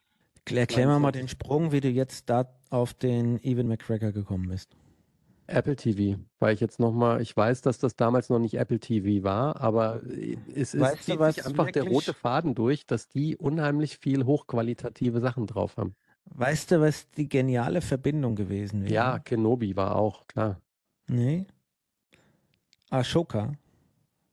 [0.52, 4.76] Erklär mir mal den Sprung, wie du jetzt da auf den Evan McGregor gekommen bist.
[5.48, 9.24] Apple TV, weil ich jetzt nochmal, ich weiß, dass das damals noch nicht Apple TV
[9.24, 10.02] war, aber
[10.54, 15.20] es ist, Weißt du, was einfach der rote Faden durch, dass die unheimlich viel hochqualitative
[15.20, 15.94] Sachen drauf haben.
[16.26, 18.92] Weißt du, was die geniale Verbindung gewesen wäre?
[18.92, 20.60] Ja, Kenobi war auch, klar.
[21.08, 21.46] Nee.
[22.90, 23.52] Ashoka.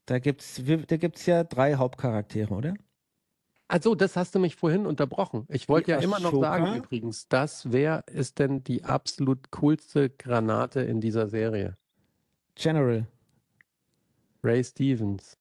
[0.04, 2.74] Da gibt's, da gibt's ja drei Hauptcharaktere, oder?
[3.68, 5.44] Also, das hast du mich vorhin unterbrochen.
[5.48, 10.80] Ich wollte ja immer noch sagen, übrigens, das wer ist denn die absolut coolste Granate
[10.82, 11.76] in dieser Serie?
[12.54, 13.06] General.
[14.44, 15.36] Ray Stevens.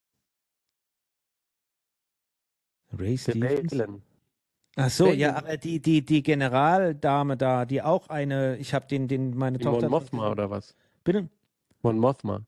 [2.97, 3.69] Ray Stevens.
[3.69, 4.01] Balin.
[4.75, 5.45] Ach so, ja, Balin.
[5.45, 9.63] aber die, die, die Generaldame da, die auch eine, ich habe den, den, meine Die
[9.63, 9.87] Tochter.
[9.87, 10.75] Mon Mothma oder was?
[11.03, 11.29] Bitte?
[11.83, 12.41] Mon Mothma.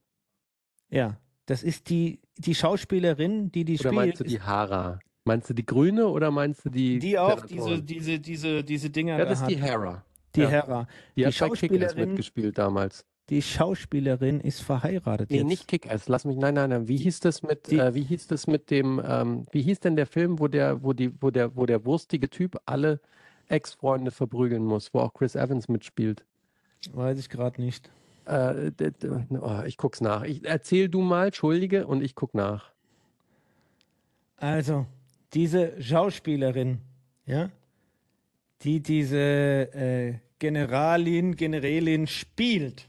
[0.89, 1.17] Ja.
[1.45, 3.95] Das ist die, die Schauspielerin, die die Oder spielt.
[3.95, 4.99] meinst du die Hara?
[5.28, 9.13] Meinst du die grüne oder meinst du die die auch diese, diese, diese, diese Dinger
[9.13, 9.49] Ja, da das ist hat.
[9.51, 10.03] die Hera.
[10.36, 10.49] Die ja.
[10.49, 10.88] Hera.
[11.15, 13.05] Die, Die hat Schauspielerin- mitgespielt damals.
[13.30, 15.47] Die Schauspielerin ist verheiratet Nee, jetzt.
[15.47, 16.07] nicht Kick-Ass.
[16.07, 16.88] Lass mich, nein, nein, nein.
[16.88, 19.95] Wie hieß das mit, die- äh, wie hieß das mit dem, ähm, wie hieß denn
[19.97, 23.01] der Film, wo der, wo die, wo der, wo der wurstige Typ alle
[23.49, 26.23] Ex-Freunde verprügeln muss, wo auch Chris Evans mitspielt?
[26.93, 27.89] Weiß ich gerade nicht.
[28.25, 28.71] Äh,
[29.41, 30.23] oh, ich guck's nach.
[30.23, 32.71] Ich, erzähl du mal, Entschuldige, und ich guck nach.
[34.38, 34.86] Also,
[35.34, 36.82] diese Schauspielerin,
[37.25, 37.49] ja,
[38.61, 42.88] die diese äh, Generalin, Generälin spielt.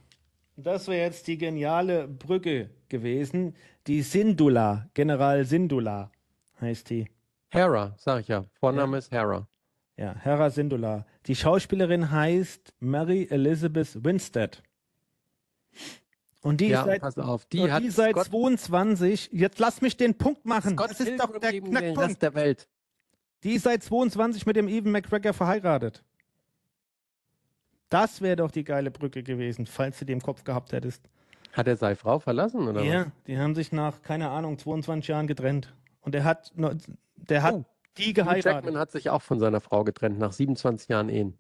[0.57, 3.55] Das wäre jetzt die geniale Brücke gewesen.
[3.87, 6.11] Die Sindula, General Sindula
[6.61, 7.09] heißt die.
[7.49, 8.45] Hera, sag ich ja.
[8.61, 9.49] Vorname ist Hera.
[9.97, 11.07] Ja, Hera Sindula.
[11.27, 14.63] Die Schauspielerin heißt Mary Elizabeth Winstead.
[16.43, 17.47] Und die Ja, ist seit, pass auf.
[17.47, 20.73] Die hat die seit Scott, 22 jetzt lass mich den Punkt machen.
[20.73, 21.99] Scott das ist doch Pilgrim der Knackpunkt.
[21.99, 22.69] Rest der Welt.
[23.43, 26.05] Die ist seit 22 mit dem Evan McGregor verheiratet.
[27.89, 31.03] Das wäre doch die geile Brücke gewesen, falls du die im Kopf gehabt hättest.
[31.53, 35.27] Hat er seine Frau verlassen, oder Ja, die haben sich nach, keine Ahnung, 22 Jahren
[35.27, 35.75] getrennt.
[36.03, 36.53] Und der hat,
[37.17, 37.65] der hat Oh,
[37.97, 38.07] die was?
[38.07, 38.45] Hugh geheiratet.
[38.45, 41.39] Jackman hat sich auch von seiner Frau getrennt, nach 27 Jahren Ehen.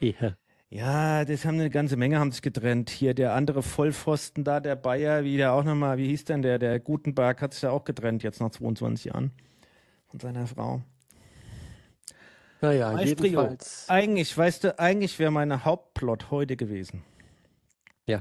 [0.00, 0.36] Ehe.
[0.70, 2.90] Ja, das haben eine ganze Menge haben sich getrennt.
[2.90, 6.58] Hier der andere Vollpfosten da, der Bayer, wie der auch nochmal, wie hieß denn der,
[6.58, 9.32] der Gutenberg hat sich ja auch getrennt jetzt nach 22 Jahren
[10.10, 10.82] von seiner Frau.
[12.60, 13.88] Naja, jedenfalls.
[13.88, 17.02] Eigentlich, weißt du, eigentlich wäre mein Hauptplot heute gewesen.
[18.06, 18.20] Ja.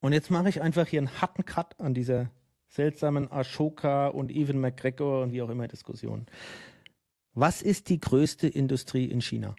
[0.00, 2.30] Und jetzt mache ich einfach hier einen harten Cut an dieser
[2.68, 6.26] seltsamen Ashoka und Evan McGregor und wie auch immer Diskussion.
[7.32, 9.54] Was ist die größte Industrie in China?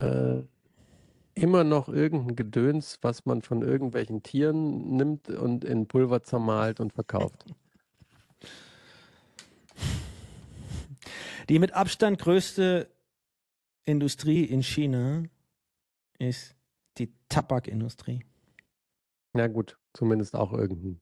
[0.00, 0.42] Äh,
[1.34, 6.92] immer noch irgendein Gedöns, was man von irgendwelchen Tieren nimmt und in Pulver zermahlt und
[6.92, 7.44] verkauft.
[11.48, 12.90] Die mit Abstand größte
[13.84, 15.24] Industrie in China
[16.18, 16.56] ist
[16.98, 18.24] die Tabakindustrie.
[19.32, 21.00] Na gut, zumindest auch irgendein.